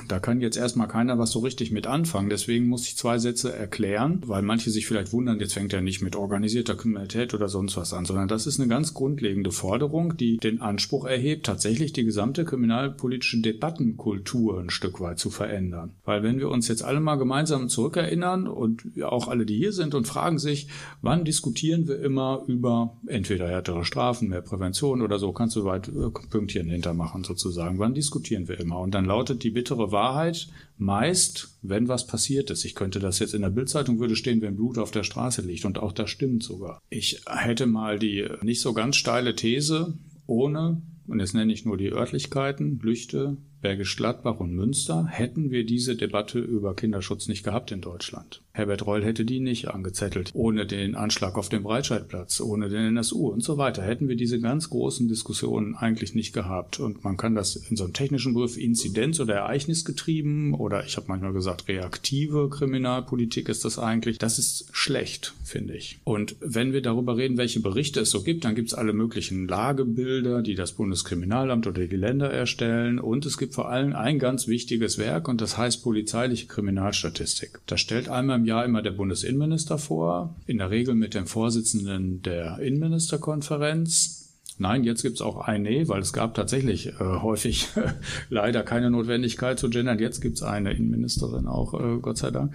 Da 0.08 0.18
kann 0.18 0.40
jetzt 0.40 0.56
erstmal 0.56 0.88
keiner 0.88 1.18
was 1.18 1.30
so 1.30 1.40
richtig 1.40 1.70
mit 1.72 1.86
anfangen. 1.86 2.30
Deswegen 2.30 2.68
muss 2.68 2.86
ich 2.86 2.96
zwei 2.96 3.18
Sätze 3.18 3.52
erklären, 3.52 4.22
weil 4.26 4.42
manche 4.42 4.70
sich 4.70 4.86
vielleicht 4.86 5.12
wundern, 5.12 5.40
jetzt 5.40 5.54
fängt 5.54 5.72
er 5.72 5.80
nicht 5.80 6.02
mit 6.02 6.16
organisierter 6.16 6.74
Kriminalität 6.74 7.34
oder 7.34 7.48
sonst 7.48 7.76
was 7.76 7.92
an, 7.92 8.04
sondern 8.04 8.28
das 8.28 8.46
ist 8.46 8.60
eine 8.60 8.68
ganz 8.68 8.94
grundlegende 8.94 9.50
Forderung, 9.50 10.16
die 10.16 10.36
den 10.36 10.60
Anspruch 10.60 11.06
erhebt, 11.06 11.46
tatsächlich 11.46 11.92
die 11.92 12.04
gesamte 12.04 12.44
kriminalpolitische 12.44 13.40
Debattenkultur 13.40 14.60
ein 14.60 14.70
Stück 14.70 15.00
weit 15.00 15.18
zu 15.18 15.30
verändern. 15.30 15.92
Weil 16.04 16.22
wenn 16.22 16.38
wir 16.38 16.48
uns 16.48 16.68
jetzt 16.68 16.84
alle 16.84 17.00
mal 17.00 17.16
gemeinsam 17.16 17.68
zurückerinnern 17.68 18.46
und 18.46 18.84
auch 19.02 19.28
alle, 19.28 19.46
die 19.46 19.56
hier 19.56 19.72
sind 19.72 19.94
und 19.94 20.06
fragen 20.06 20.38
sich, 20.38 20.68
wann 21.02 21.24
diskutieren 21.24 21.88
wir 21.88 22.00
immer 22.00 22.42
über 22.46 22.96
entweder 23.06 23.48
härtere 23.48 23.84
Strafen, 23.84 24.28
mehr 24.28 24.42
Prävention 24.42 25.02
oder 25.02 25.18
so, 25.18 25.32
kannst 25.32 25.56
du 25.56 25.64
weit 25.64 25.88
äh, 25.88 26.10
Pünktchen 26.30 26.68
hintermachen 26.68 27.24
sozusagen. 27.24 27.78
Wann 27.78 27.94
diskutieren 27.94 28.48
wir 28.48 28.58
immer? 28.60 28.80
Und 28.80 28.94
dann 28.94 29.04
lautet 29.04 29.42
die 29.42 29.50
bittere 29.50 29.85
bittere 29.86 29.92
Wahrheit. 29.92 30.48
Meist, 30.78 31.56
wenn 31.62 31.88
was 31.88 32.06
passiert 32.06 32.50
ist, 32.50 32.66
ich 32.66 32.74
könnte 32.74 32.98
das 32.98 33.18
jetzt 33.18 33.32
in 33.32 33.40
der 33.40 33.48
Bildzeitung 33.48 33.98
würde 33.98 34.14
stehen, 34.14 34.42
wenn 34.42 34.56
Blut 34.56 34.76
auf 34.76 34.90
der 34.90 35.04
Straße 35.04 35.40
liegt 35.40 35.64
und 35.64 35.78
auch 35.78 35.92
das 35.92 36.10
stimmt 36.10 36.42
sogar. 36.42 36.82
Ich 36.90 37.22
hätte 37.26 37.66
mal 37.66 37.98
die 37.98 38.28
nicht 38.42 38.60
so 38.60 38.74
ganz 38.74 38.96
steile 38.96 39.34
These, 39.34 39.94
ohne, 40.26 40.82
und 41.06 41.20
jetzt 41.20 41.34
nenne 41.34 41.52
ich 41.52 41.64
nur 41.64 41.78
die 41.78 41.92
Örtlichkeiten, 41.92 42.78
Lüchte, 42.82 43.38
Bergisch 43.66 43.96
Gladbach 43.96 44.38
und 44.38 44.54
Münster, 44.54 45.08
hätten 45.08 45.50
wir 45.50 45.66
diese 45.66 45.96
Debatte 45.96 46.38
über 46.38 46.76
Kinderschutz 46.76 47.26
nicht 47.26 47.42
gehabt 47.42 47.72
in 47.72 47.80
Deutschland. 47.80 48.40
Herbert 48.52 48.86
Reul 48.86 49.04
hätte 49.04 49.26
die 49.26 49.40
nicht 49.40 49.68
angezettelt. 49.68 50.30
Ohne 50.32 50.64
den 50.64 50.94
Anschlag 50.94 51.36
auf 51.36 51.50
dem 51.50 51.62
Breitscheidplatz, 51.62 52.40
ohne 52.40 52.70
den 52.70 52.96
NSU 52.96 53.28
und 53.28 53.42
so 53.42 53.58
weiter 53.58 53.82
hätten 53.82 54.08
wir 54.08 54.16
diese 54.16 54.40
ganz 54.40 54.70
großen 54.70 55.08
Diskussionen 55.08 55.74
eigentlich 55.74 56.14
nicht 56.14 56.32
gehabt. 56.32 56.80
Und 56.80 57.04
man 57.04 57.18
kann 57.18 57.34
das 57.34 57.56
in 57.56 57.76
so 57.76 57.84
einem 57.84 57.92
technischen 57.92 58.32
Begriff 58.32 58.56
Inzidenz 58.56 59.20
oder 59.20 59.34
Ereignisgetrieben 59.34 60.54
oder 60.54 60.86
ich 60.86 60.96
habe 60.96 61.08
manchmal 61.08 61.34
gesagt 61.34 61.68
reaktive 61.68 62.48
Kriminalpolitik 62.48 63.50
ist 63.50 63.66
das 63.66 63.78
eigentlich. 63.78 64.16
Das 64.16 64.38
ist 64.38 64.68
schlecht, 64.72 65.34
finde 65.44 65.76
ich. 65.76 65.98
Und 66.04 66.36
wenn 66.40 66.72
wir 66.72 66.80
darüber 66.80 67.18
reden, 67.18 67.36
welche 67.36 67.60
Berichte 67.60 68.00
es 68.00 68.10
so 68.10 68.22
gibt, 68.22 68.46
dann 68.46 68.54
gibt 68.54 68.68
es 68.68 68.74
alle 68.74 68.94
möglichen 68.94 69.46
Lagebilder, 69.48 70.40
die 70.40 70.54
das 70.54 70.72
Bundeskriminalamt 70.72 71.66
oder 71.66 71.86
die 71.86 71.96
Länder 71.96 72.30
erstellen. 72.30 72.98
Und 72.98 73.26
es 73.26 73.36
gibt 73.36 73.52
vor 73.56 73.70
allem 73.70 73.94
ein 73.94 74.18
ganz 74.18 74.48
wichtiges 74.48 74.98
Werk 74.98 75.28
und 75.28 75.40
das 75.40 75.56
heißt 75.56 75.82
polizeiliche 75.82 76.46
Kriminalstatistik. 76.46 77.60
Das 77.66 77.80
stellt 77.80 78.10
einmal 78.10 78.38
im 78.38 78.44
Jahr 78.44 78.66
immer 78.66 78.82
der 78.82 78.90
Bundesinnenminister 78.90 79.78
vor, 79.78 80.36
in 80.46 80.58
der 80.58 80.70
Regel 80.70 80.94
mit 80.94 81.14
dem 81.14 81.26
Vorsitzenden 81.26 82.20
der 82.20 82.58
Innenministerkonferenz. 82.58 84.25
Nein, 84.58 84.84
jetzt 84.84 85.02
gibt 85.02 85.16
es 85.16 85.22
auch 85.22 85.36
eine, 85.36 85.86
weil 85.88 86.00
es 86.00 86.12
gab 86.12 86.34
tatsächlich 86.34 86.88
äh, 86.88 86.92
häufig 87.00 87.68
leider 88.30 88.62
keine 88.62 88.90
Notwendigkeit 88.90 89.58
zu 89.58 89.68
gendern. 89.68 89.98
Jetzt 89.98 90.20
gibt 90.20 90.36
es 90.36 90.42
eine 90.42 90.72
Innenministerin 90.72 91.46
auch, 91.46 91.74
äh, 91.74 91.98
Gott 92.00 92.16
sei 92.16 92.30
Dank. 92.30 92.54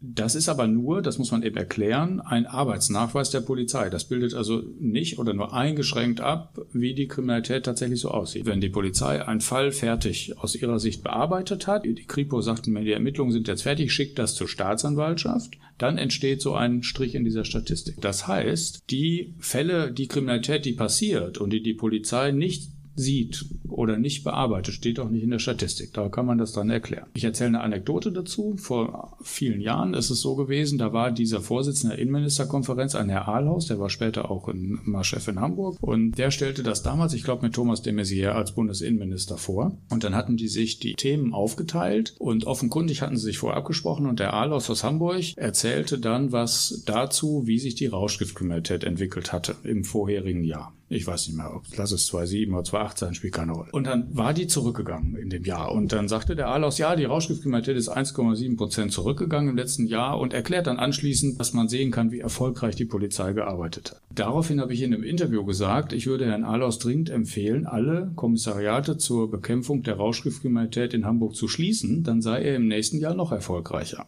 Das 0.00 0.34
ist 0.34 0.48
aber 0.48 0.66
nur, 0.66 1.02
das 1.02 1.18
muss 1.18 1.30
man 1.30 1.42
eben 1.42 1.56
erklären, 1.56 2.20
ein 2.20 2.46
Arbeitsnachweis 2.46 3.30
der 3.30 3.40
Polizei. 3.40 3.90
Das 3.90 4.04
bildet 4.04 4.34
also 4.34 4.62
nicht 4.80 5.18
oder 5.18 5.34
nur 5.34 5.52
eingeschränkt 5.52 6.20
ab, 6.20 6.58
wie 6.72 6.94
die 6.94 7.08
Kriminalität 7.08 7.64
tatsächlich 7.64 8.00
so 8.00 8.10
aussieht. 8.10 8.46
Wenn 8.46 8.60
die 8.60 8.70
Polizei 8.70 9.22
einen 9.26 9.40
Fall 9.40 9.72
fertig 9.72 10.38
aus 10.38 10.54
ihrer 10.54 10.78
Sicht 10.78 11.02
bearbeitet 11.02 11.66
hat, 11.66 11.84
die 11.84 11.94
Kripo 12.06 12.40
sagt 12.40 12.66
mir, 12.66 12.82
die 12.82 12.92
Ermittlungen 12.92 13.32
sind 13.32 13.48
jetzt 13.48 13.62
fertig, 13.62 13.92
schickt 13.92 14.18
das 14.18 14.34
zur 14.34 14.48
Staatsanwaltschaft, 14.48 15.58
dann 15.82 15.98
entsteht 15.98 16.40
so 16.40 16.54
ein 16.54 16.82
Strich 16.82 17.14
in 17.14 17.24
dieser 17.24 17.44
Statistik. 17.44 17.96
Das 18.00 18.28
heißt, 18.28 18.84
die 18.90 19.34
Fälle, 19.38 19.92
die 19.92 20.06
Kriminalität, 20.06 20.64
die 20.64 20.72
passiert 20.72 21.38
und 21.38 21.50
die 21.52 21.62
die 21.62 21.74
Polizei 21.74 22.30
nicht 22.30 22.70
sieht 22.94 23.44
oder 23.68 23.96
nicht 23.96 24.24
bearbeitet, 24.24 24.74
steht 24.74 25.00
auch 25.00 25.08
nicht 25.08 25.22
in 25.22 25.30
der 25.30 25.38
Statistik. 25.38 25.92
Da 25.94 26.08
kann 26.08 26.26
man 26.26 26.38
das 26.38 26.52
dann 26.52 26.70
erklären. 26.70 27.06
Ich 27.14 27.24
erzähle 27.24 27.48
eine 27.48 27.60
Anekdote 27.60 28.12
dazu. 28.12 28.56
Vor 28.58 29.16
vielen 29.22 29.60
Jahren 29.60 29.94
ist 29.94 30.10
es 30.10 30.20
so 30.20 30.34
gewesen, 30.34 30.78
da 30.78 30.92
war 30.92 31.10
dieser 31.10 31.40
Vorsitzende 31.40 31.92
der 31.92 32.02
Innenministerkonferenz, 32.02 32.94
ein 32.94 33.10
Herr 33.10 33.28
Ahlhaus, 33.28 33.66
der 33.66 33.78
war 33.78 33.90
später 33.90 34.30
auch 34.30 34.48
in, 34.48 34.80
mal 34.84 35.02
in 35.26 35.40
Hamburg 35.40 35.76
und 35.80 36.12
der 36.12 36.30
stellte 36.30 36.62
das 36.62 36.82
damals, 36.82 37.12
ich 37.12 37.22
glaube 37.22 37.44
mit 37.44 37.54
Thomas 37.54 37.82
de 37.82 37.92
Maizière 37.92 38.30
als 38.30 38.52
Bundesinnenminister 38.52 39.36
vor. 39.36 39.76
Und 39.90 40.04
dann 40.04 40.14
hatten 40.14 40.36
die 40.36 40.48
sich 40.48 40.78
die 40.78 40.94
Themen 40.94 41.34
aufgeteilt 41.34 42.14
und 42.18 42.46
offenkundig 42.46 43.02
hatten 43.02 43.16
sie 43.16 43.24
sich 43.24 43.38
vorher 43.38 43.58
abgesprochen 43.58 44.06
und 44.06 44.20
der 44.20 44.32
Ahlhaus 44.32 44.70
aus 44.70 44.84
Hamburg 44.84 45.36
erzählte 45.36 45.98
dann 45.98 46.32
was 46.32 46.82
dazu, 46.86 47.42
wie 47.46 47.58
sich 47.58 47.74
die 47.74 47.86
Rauschgiftkriminalität 47.86 48.84
entwickelt 48.84 49.32
hatte 49.32 49.56
im 49.64 49.84
vorherigen 49.84 50.44
Jahr. 50.44 50.72
Ich 50.92 51.06
weiß 51.06 51.28
nicht 51.28 51.36
mehr, 51.36 51.54
ob 51.54 51.64
lass 51.76 51.90
es 51.92 52.06
2007 52.06 52.52
oder 52.52 52.64
2018, 52.64 53.14
spielt 53.14 53.32
keine 53.32 53.52
Rolle. 53.52 53.70
Und 53.72 53.86
dann 53.86 54.14
war 54.16 54.34
die 54.34 54.46
zurückgegangen 54.46 55.16
in 55.16 55.30
dem 55.30 55.44
Jahr. 55.44 55.72
Und 55.72 55.92
dann 55.92 56.08
sagte 56.08 56.36
der 56.36 56.48
Ahlaus, 56.48 56.78
ja, 56.78 56.94
die 56.96 57.04
Rauschgiftkriminalität 57.04 57.76
ist 57.76 57.90
1,7 57.90 58.56
Prozent 58.56 58.92
zurückgegangen 58.92 59.50
im 59.50 59.56
letzten 59.56 59.86
Jahr 59.86 60.18
und 60.18 60.34
erklärt 60.34 60.66
dann 60.66 60.78
anschließend, 60.78 61.40
dass 61.40 61.54
man 61.54 61.68
sehen 61.68 61.90
kann, 61.90 62.12
wie 62.12 62.20
erfolgreich 62.20 62.76
die 62.76 62.84
Polizei 62.84 63.32
gearbeitet 63.32 63.92
hat. 63.92 64.02
Daraufhin 64.14 64.60
habe 64.60 64.74
ich 64.74 64.82
in 64.82 64.92
einem 64.92 65.02
Interview 65.02 65.44
gesagt, 65.44 65.92
ich 65.92 66.06
würde 66.06 66.26
Herrn 66.26 66.44
Ahlaus 66.44 66.78
dringend 66.78 67.08
empfehlen, 67.08 67.66
alle 67.66 68.12
Kommissariate 68.14 68.98
zur 68.98 69.30
Bekämpfung 69.30 69.82
der 69.82 69.96
Rauschgiftkriminalität 69.96 70.92
in 70.92 71.06
Hamburg 71.06 71.34
zu 71.34 71.48
schließen, 71.48 72.04
dann 72.04 72.20
sei 72.20 72.42
er 72.42 72.56
im 72.56 72.68
nächsten 72.68 72.98
Jahr 72.98 73.14
noch 73.14 73.32
erfolgreicher. 73.32 74.06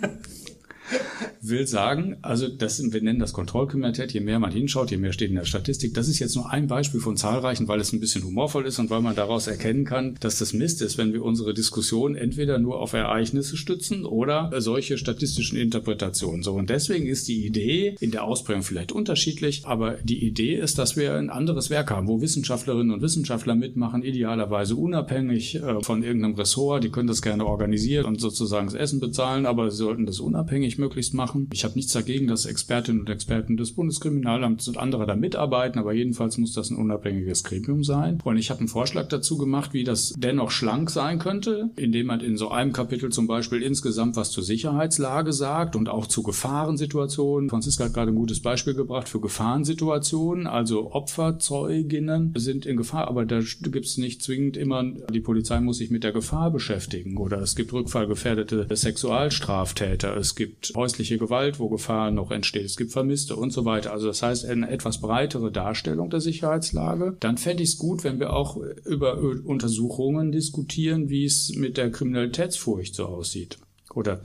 will 1.40 1.66
sagen, 1.66 2.16
also 2.22 2.48
das, 2.48 2.82
wir 2.92 3.02
nennen 3.02 3.18
das 3.18 3.32
Kontrollkriminalität, 3.32 4.12
je 4.12 4.20
mehr 4.20 4.38
man 4.38 4.50
hinschaut, 4.50 4.90
je 4.90 4.96
mehr 4.96 5.12
steht 5.12 5.30
in 5.30 5.36
der 5.36 5.44
Statistik. 5.44 5.94
Das 5.94 6.08
ist 6.08 6.18
jetzt 6.18 6.34
nur 6.36 6.50
ein 6.50 6.66
Beispiel 6.66 7.00
von 7.00 7.16
zahlreichen, 7.16 7.68
weil 7.68 7.80
es 7.80 7.92
ein 7.92 8.00
bisschen 8.00 8.24
humorvoll 8.24 8.66
ist 8.66 8.78
und 8.78 8.90
weil 8.90 9.00
man 9.00 9.14
daraus 9.14 9.46
erkennen 9.46 9.84
kann, 9.84 10.16
dass 10.20 10.38
das 10.38 10.52
Mist 10.52 10.82
ist, 10.82 10.98
wenn 10.98 11.12
wir 11.12 11.22
unsere 11.22 11.54
Diskussion 11.54 12.14
entweder 12.14 12.58
nur 12.58 12.80
auf 12.80 12.92
Ereignisse 12.92 13.56
stützen 13.56 14.04
oder 14.04 14.50
solche 14.60 14.98
statistischen 14.98 15.58
Interpretationen. 15.58 16.42
So, 16.42 16.54
und 16.54 16.70
deswegen 16.70 17.06
ist 17.06 17.28
die 17.28 17.46
Idee 17.46 17.96
in 18.00 18.10
der 18.10 18.24
Ausprägung 18.24 18.62
vielleicht 18.62 18.92
unterschiedlich, 18.92 19.62
aber 19.64 19.98
die 20.02 20.24
Idee 20.24 20.56
ist, 20.56 20.78
dass 20.78 20.96
wir 20.96 21.14
ein 21.14 21.30
anderes 21.30 21.70
Werk 21.70 21.90
haben, 21.90 22.08
wo 22.08 22.20
Wissenschaftlerinnen 22.20 22.92
und 22.92 23.02
Wissenschaftler 23.02 23.54
mitmachen, 23.54 24.02
idealerweise 24.02 24.76
unabhängig 24.76 25.56
äh, 25.56 25.82
von 25.82 26.02
irgendeinem 26.02 26.34
Ressort. 26.34 26.84
Die 26.84 26.90
können 26.90 27.08
das 27.08 27.22
gerne 27.22 27.46
organisieren 27.46 28.06
und 28.06 28.20
sozusagen 28.20 28.66
das 28.66 28.74
Essen 28.74 29.00
bezahlen, 29.00 29.46
aber 29.46 29.70
sie 29.70 29.78
sollten 29.78 30.06
das 30.06 30.20
unabhängig 30.20 30.73
möglichst 30.78 31.14
machen 31.14 31.24
machen. 31.24 31.48
Ich 31.52 31.64
habe 31.64 31.74
nichts 31.74 31.92
dagegen, 31.92 32.26
dass 32.26 32.46
Expertinnen 32.46 33.00
und 33.00 33.10
Experten 33.10 33.56
des 33.56 33.72
Bundeskriminalamts 33.72 34.68
und 34.68 34.76
andere 34.76 35.06
da 35.06 35.16
mitarbeiten, 35.16 35.78
aber 35.78 35.92
jedenfalls 35.92 36.38
muss 36.38 36.52
das 36.52 36.70
ein 36.70 36.76
unabhängiges 36.76 37.44
Gremium 37.44 37.84
sein. 37.84 38.18
Und 38.24 38.36
ich 38.36 38.50
habe 38.50 38.60
einen 38.60 38.68
Vorschlag 38.68 39.08
dazu 39.08 39.36
gemacht, 39.36 39.72
wie 39.72 39.84
das 39.84 40.14
dennoch 40.16 40.50
schlank 40.50 40.90
sein 40.90 41.18
könnte, 41.18 41.70
indem 41.76 42.06
man 42.06 42.20
in 42.20 42.36
so 42.36 42.50
einem 42.50 42.72
Kapitel 42.72 43.10
zum 43.10 43.26
Beispiel 43.26 43.62
insgesamt 43.62 44.16
was 44.16 44.30
zur 44.30 44.44
Sicherheitslage 44.44 45.32
sagt 45.32 45.76
und 45.76 45.88
auch 45.88 46.06
zu 46.06 46.22
Gefahrensituationen. 46.22 47.50
Franziska 47.50 47.84
hat 47.84 47.94
gerade 47.94 48.12
ein 48.12 48.16
gutes 48.16 48.40
Beispiel 48.40 48.74
gebracht 48.74 49.08
für 49.08 49.20
Gefahrensituationen, 49.20 50.46
also 50.46 50.92
Opferzeuginnen 50.92 52.34
sind 52.36 52.66
in 52.66 52.76
Gefahr, 52.76 53.08
aber 53.08 53.24
da 53.24 53.40
gibt 53.62 53.86
es 53.86 53.98
nicht 53.98 54.22
zwingend 54.22 54.56
immer, 54.56 54.84
die 54.84 55.20
Polizei 55.20 55.60
muss 55.60 55.78
sich 55.78 55.90
mit 55.90 56.04
der 56.04 56.12
Gefahr 56.12 56.50
beschäftigen 56.50 57.16
oder 57.16 57.40
es 57.40 57.56
gibt 57.56 57.72
rückfallgefährdete 57.72 58.66
Sexualstraftäter, 58.74 60.16
es 60.16 60.34
gibt 60.34 60.63
häusliche 60.74 61.18
Gewalt, 61.18 61.58
wo 61.58 61.68
Gefahr 61.68 62.10
noch 62.10 62.30
entsteht. 62.30 62.64
Es 62.64 62.76
gibt 62.76 62.92
Vermisste 62.92 63.36
und 63.36 63.52
so 63.52 63.64
weiter. 63.64 63.92
Also 63.92 64.06
das 64.06 64.22
heißt, 64.22 64.44
eine 64.46 64.70
etwas 64.70 65.00
breitere 65.00 65.50
Darstellung 65.50 66.10
der 66.10 66.20
Sicherheitslage. 66.20 67.16
Dann 67.20 67.38
fände 67.38 67.62
ich 67.62 67.70
es 67.70 67.78
gut, 67.78 68.04
wenn 68.04 68.20
wir 68.20 68.32
auch 68.32 68.56
über 68.84 69.18
Untersuchungen 69.18 70.32
diskutieren, 70.32 71.08
wie 71.08 71.24
es 71.24 71.54
mit 71.54 71.76
der 71.76 71.90
Kriminalitätsfurcht 71.90 72.94
so 72.94 73.06
aussieht. 73.06 73.58
Oder 73.94 74.22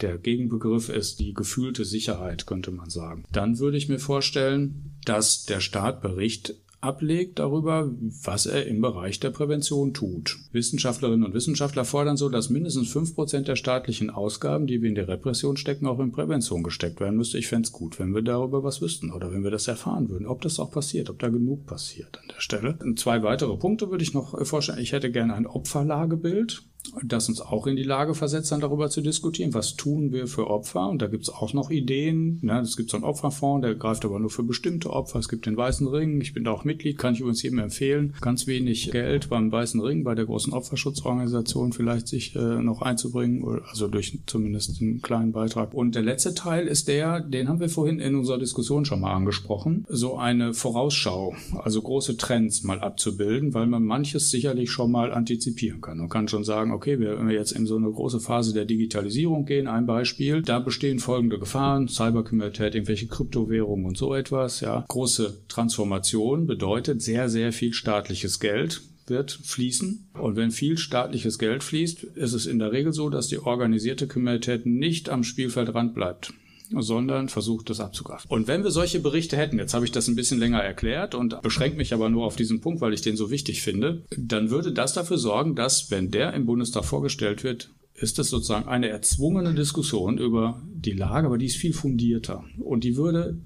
der 0.00 0.18
Gegenbegriff 0.18 0.88
ist 0.88 1.18
die 1.18 1.34
gefühlte 1.34 1.84
Sicherheit, 1.84 2.46
könnte 2.46 2.70
man 2.70 2.88
sagen. 2.88 3.24
Dann 3.32 3.58
würde 3.58 3.76
ich 3.76 3.88
mir 3.88 3.98
vorstellen, 3.98 4.92
dass 5.04 5.44
der 5.44 5.60
Staat 5.60 6.02
Bericht 6.02 6.54
ablegt 6.80 7.38
darüber, 7.40 7.90
was 8.22 8.46
er 8.46 8.66
im 8.66 8.80
Bereich 8.80 9.18
der 9.18 9.30
Prävention 9.30 9.94
tut. 9.94 10.38
Wissenschaftlerinnen 10.52 11.24
und 11.24 11.34
Wissenschaftler 11.34 11.84
fordern 11.84 12.16
so, 12.16 12.28
dass 12.28 12.50
mindestens 12.50 12.88
fünf 12.88 13.14
Prozent 13.14 13.48
der 13.48 13.56
staatlichen 13.56 14.10
Ausgaben, 14.10 14.66
die 14.66 14.80
wir 14.80 14.88
in 14.88 14.94
die 14.94 15.00
Repression 15.00 15.56
stecken, 15.56 15.86
auch 15.86 15.98
in 15.98 16.12
Prävention 16.12 16.62
gesteckt 16.62 17.00
werden 17.00 17.16
müsste. 17.16 17.38
Ich 17.38 17.48
fände 17.48 17.66
es 17.66 17.72
gut, 17.72 17.98
wenn 17.98 18.14
wir 18.14 18.22
darüber 18.22 18.62
was 18.62 18.80
wüssten 18.80 19.12
oder 19.12 19.32
wenn 19.32 19.42
wir 19.42 19.50
das 19.50 19.66
erfahren 19.66 20.08
würden, 20.08 20.26
ob 20.26 20.40
das 20.42 20.60
auch 20.60 20.70
passiert, 20.70 21.10
ob 21.10 21.18
da 21.18 21.28
genug 21.28 21.66
passiert 21.66 22.18
an 22.22 22.28
der 22.28 22.40
Stelle. 22.40 22.78
Und 22.80 23.00
zwei 23.00 23.22
weitere 23.22 23.56
Punkte 23.56 23.90
würde 23.90 24.04
ich 24.04 24.14
noch 24.14 24.46
vorstellen. 24.46 24.78
Ich 24.78 24.92
hätte 24.92 25.10
gerne 25.10 25.34
ein 25.34 25.46
Opferlagebild 25.46 26.62
das 27.02 27.28
uns 27.28 27.40
auch 27.40 27.66
in 27.66 27.76
die 27.76 27.82
Lage 27.82 28.14
versetzt, 28.14 28.50
dann 28.52 28.60
darüber 28.60 28.90
zu 28.90 29.00
diskutieren, 29.00 29.54
was 29.54 29.76
tun 29.76 30.12
wir 30.12 30.26
für 30.26 30.48
Opfer. 30.48 30.88
Und 30.88 31.02
da 31.02 31.06
gibt 31.06 31.24
es 31.24 31.30
auch 31.30 31.52
noch 31.52 31.70
Ideen. 31.70 32.38
Ne? 32.42 32.60
Es 32.60 32.76
gibt 32.76 32.90
so 32.90 32.96
einen 32.96 33.04
Opferfonds, 33.04 33.64
der 33.64 33.74
greift 33.74 34.04
aber 34.04 34.18
nur 34.18 34.30
für 34.30 34.42
bestimmte 34.42 34.90
Opfer. 34.90 35.18
Es 35.18 35.28
gibt 35.28 35.46
den 35.46 35.56
Weißen 35.56 35.86
Ring. 35.86 36.20
Ich 36.20 36.34
bin 36.34 36.44
da 36.44 36.50
auch 36.50 36.64
Mitglied, 36.64 36.98
kann 36.98 37.14
ich 37.14 37.20
übrigens 37.20 37.42
jedem 37.42 37.58
empfehlen. 37.58 38.14
Ganz 38.20 38.46
wenig 38.46 38.90
Geld 38.90 39.28
beim 39.28 39.52
Weißen 39.52 39.80
Ring, 39.80 40.04
bei 40.04 40.14
der 40.14 40.24
großen 40.24 40.52
Opferschutzorganisation 40.52 41.72
vielleicht 41.72 42.08
sich 42.08 42.34
äh, 42.34 42.62
noch 42.62 42.82
einzubringen, 42.82 43.60
also 43.68 43.88
durch 43.88 44.18
zumindest 44.26 44.80
einen 44.80 45.02
kleinen 45.02 45.32
Beitrag. 45.32 45.74
Und 45.74 45.94
der 45.94 46.02
letzte 46.02 46.34
Teil 46.34 46.66
ist 46.66 46.88
der, 46.88 47.20
den 47.20 47.48
haben 47.48 47.60
wir 47.60 47.68
vorhin 47.68 48.00
in 48.00 48.14
unserer 48.14 48.38
Diskussion 48.38 48.84
schon 48.84 49.00
mal 49.00 49.14
angesprochen, 49.14 49.84
so 49.88 50.16
eine 50.16 50.54
Vorausschau, 50.54 51.34
also 51.62 51.82
große 51.82 52.16
Trends 52.16 52.62
mal 52.62 52.80
abzubilden, 52.80 53.54
weil 53.54 53.66
man 53.66 53.84
manches 53.84 54.30
sicherlich 54.30 54.70
schon 54.70 54.90
mal 54.90 55.12
antizipieren 55.12 55.80
kann. 55.80 55.98
Man 55.98 56.08
kann 56.08 56.28
schon 56.28 56.44
sagen, 56.44 56.67
okay, 56.72 56.98
wenn 57.00 57.28
wir 57.28 57.34
jetzt 57.34 57.52
in 57.52 57.66
so 57.66 57.76
eine 57.76 57.90
große 57.90 58.20
Phase 58.20 58.54
der 58.54 58.64
Digitalisierung 58.64 59.44
gehen, 59.44 59.66
ein 59.66 59.86
Beispiel, 59.86 60.42
da 60.42 60.58
bestehen 60.58 60.98
folgende 60.98 61.38
Gefahren, 61.38 61.88
Cyberkriminalität, 61.88 62.74
irgendwelche 62.74 63.06
Kryptowährungen 63.06 63.86
und 63.86 63.96
so 63.96 64.14
etwas, 64.14 64.60
ja. 64.60 64.84
Große 64.88 65.42
Transformation 65.48 66.46
bedeutet 66.46 67.02
sehr, 67.02 67.28
sehr 67.28 67.52
viel 67.52 67.72
staatliches 67.72 68.40
Geld 68.40 68.82
wird 69.06 69.30
fließen. 69.30 70.08
Und 70.20 70.36
wenn 70.36 70.50
viel 70.50 70.76
staatliches 70.76 71.38
Geld 71.38 71.64
fließt, 71.64 72.04
ist 72.04 72.34
es 72.34 72.44
in 72.44 72.58
der 72.58 72.72
Regel 72.72 72.92
so, 72.92 73.08
dass 73.08 73.28
die 73.28 73.38
organisierte 73.38 74.06
Kriminalität 74.06 74.66
nicht 74.66 75.08
am 75.08 75.24
Spielfeldrand 75.24 75.94
bleibt 75.94 76.34
sondern 76.70 77.28
versucht, 77.28 77.70
das 77.70 77.80
abzugreifen. 77.80 78.30
Und 78.30 78.46
wenn 78.48 78.64
wir 78.64 78.70
solche 78.70 79.00
Berichte 79.00 79.36
hätten, 79.36 79.58
jetzt 79.58 79.74
habe 79.74 79.84
ich 79.84 79.92
das 79.92 80.08
ein 80.08 80.16
bisschen 80.16 80.38
länger 80.38 80.60
erklärt 80.60 81.14
und 81.14 81.40
beschränke 81.42 81.76
mich 81.76 81.94
aber 81.94 82.08
nur 82.08 82.24
auf 82.24 82.36
diesen 82.36 82.60
Punkt, 82.60 82.80
weil 82.80 82.92
ich 82.92 83.00
den 83.00 83.16
so 83.16 83.30
wichtig 83.30 83.62
finde, 83.62 84.04
dann 84.16 84.50
würde 84.50 84.72
das 84.72 84.92
dafür 84.92 85.18
sorgen, 85.18 85.54
dass, 85.54 85.90
wenn 85.90 86.10
der 86.10 86.34
im 86.34 86.46
Bundestag 86.46 86.84
vorgestellt 86.84 87.44
wird, 87.44 87.70
ist 87.94 88.18
es 88.18 88.28
sozusagen 88.28 88.68
eine 88.68 88.88
erzwungene 88.88 89.54
Diskussion 89.54 90.18
über 90.18 90.62
die 90.72 90.92
Lage, 90.92 91.26
aber 91.26 91.38
die 91.38 91.46
ist 91.46 91.56
viel 91.56 91.72
fundierter. 91.72 92.44
Und 92.58 92.84
die 92.84 92.96
würde 92.96 93.38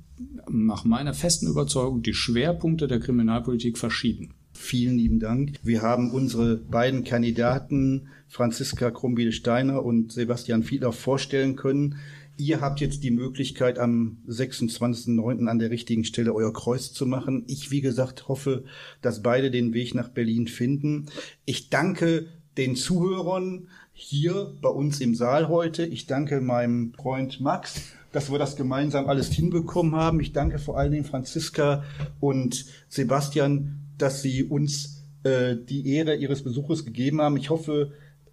nach 0.51 0.85
meiner 0.85 1.15
festen 1.15 1.47
Überzeugung 1.47 2.03
die 2.03 2.15
Schwerpunkte 2.15 2.87
der 2.87 3.01
Kriminalpolitik 3.01 3.79
verschieben. 3.79 4.35
Vielen 4.53 4.99
lieben 4.99 5.19
Dank. 5.19 5.55
Wir 5.63 5.83
haben 5.83 6.11
unsere 6.11 6.57
beiden 6.57 7.05
Kandidaten, 7.05 8.09
Franziska 8.29 8.91
Krumbiede-Steiner 8.91 9.83
und 9.83 10.13
Sebastian 10.13 10.63
Fiedler, 10.63 10.93
vorstellen 10.93 11.57
können. 11.57 11.97
Ihr 12.37 12.61
habt 12.61 12.81
jetzt 12.81 13.05
die 13.05 13.11
Möglichkeit, 13.11 13.79
am 13.79 14.19
26.09. 14.27 15.47
an 15.47 15.59
der 15.59 15.71
richtigen 15.71 16.05
Stelle 16.05 16.35
euer 16.35 16.53
Kreuz 16.53 16.93
zu 16.93 17.07
machen. 17.07 17.45
Ich, 17.47 17.71
wie 17.71 17.83
gesagt, 17.83 18.29
hoffe, 18.29 18.65
dass 19.03 19.23
beide 19.23 19.51
den 19.51 19.75
Weg 19.75 19.95
nach 19.95 20.09
Berlin 20.09 20.49
finden. 20.49 21.07
Ich 21.45 21.69
danke 21.69 22.27
den 22.57 22.75
Zuhörern 22.75 23.69
hier 23.93 24.57
bei 24.61 24.69
uns 24.71 25.01
im 25.01 25.15
Saal 25.15 25.49
heute. 25.49 25.85
Ich 25.85 26.07
danke 26.07 26.41
meinem 26.41 26.95
Freund 26.95 27.41
Max, 27.41 27.83
dass 28.13 28.31
wir 28.31 28.39
das 28.39 28.57
gemeinsam 28.57 29.07
alles 29.07 29.31
hinbekommen 29.31 29.95
haben. 29.95 30.21
Ich 30.21 30.33
danke 30.33 30.59
vor 30.59 30.79
allen 30.79 30.93
Dingen 30.93 31.05
Franziska 31.05 31.85
und 32.21 32.67
Sebastian, 32.89 33.79
dass 33.99 34.23
sie 34.23 34.45
uns 34.45 35.05
äh, 35.23 35.57
die 35.57 35.95
Ehre 35.95 36.17
ihres 36.17 36.43
Besuches 36.43 36.85
gegeben 36.85 37.21
haben. 37.21 37.37
Ich 37.37 37.51
hoffe, 37.51 37.93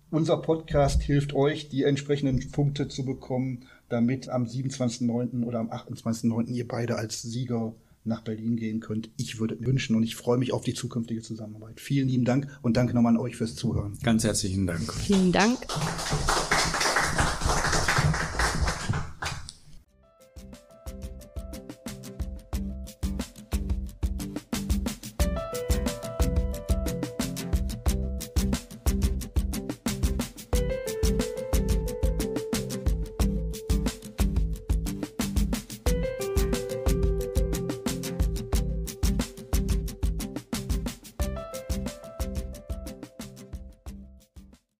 unser 0.10 0.38
Podcast 0.38 1.04
hilft 1.04 1.34
euch, 1.34 1.70
die 1.70 1.84
entsprechenden 1.84 2.52
Punkte 2.52 2.88
zu 2.88 3.06
bekommen, 3.06 3.66
damit 3.89 4.30
am 4.30 4.45
27.09. 4.45 5.43
oder 5.43 5.60
am 5.60 5.69
28.09. 5.69 6.47
ihr 6.47 6.67
beide 6.67 6.95
als 6.97 7.21
Sieger 7.21 7.73
nach 8.06 8.21
Berlin 8.21 8.56
gehen 8.56 8.80
könnt. 8.80 9.10
Ich 9.17 9.39
würde 9.39 9.60
wünschen 9.60 9.95
und 9.95 10.04
ich 10.04 10.15
freue 10.15 10.38
mich 10.38 10.54
auf 10.54 10.63
die 10.63 10.73
zukünftige 10.73 11.21
Zusammenarbeit. 11.21 11.80
Vielen 11.80 12.08
lieben 12.08 12.25
Dank 12.25 12.47
und 12.62 12.78
danke 12.78 12.93
nochmal 12.93 13.13
an 13.13 13.19
euch 13.19 13.36
fürs 13.36 13.56
Zuhören. 13.56 13.97
Ganz 14.04 14.23
herzlichen 14.23 14.67
Dank. 14.67 14.93
Vielen 14.93 15.32
Dank. 15.32 15.60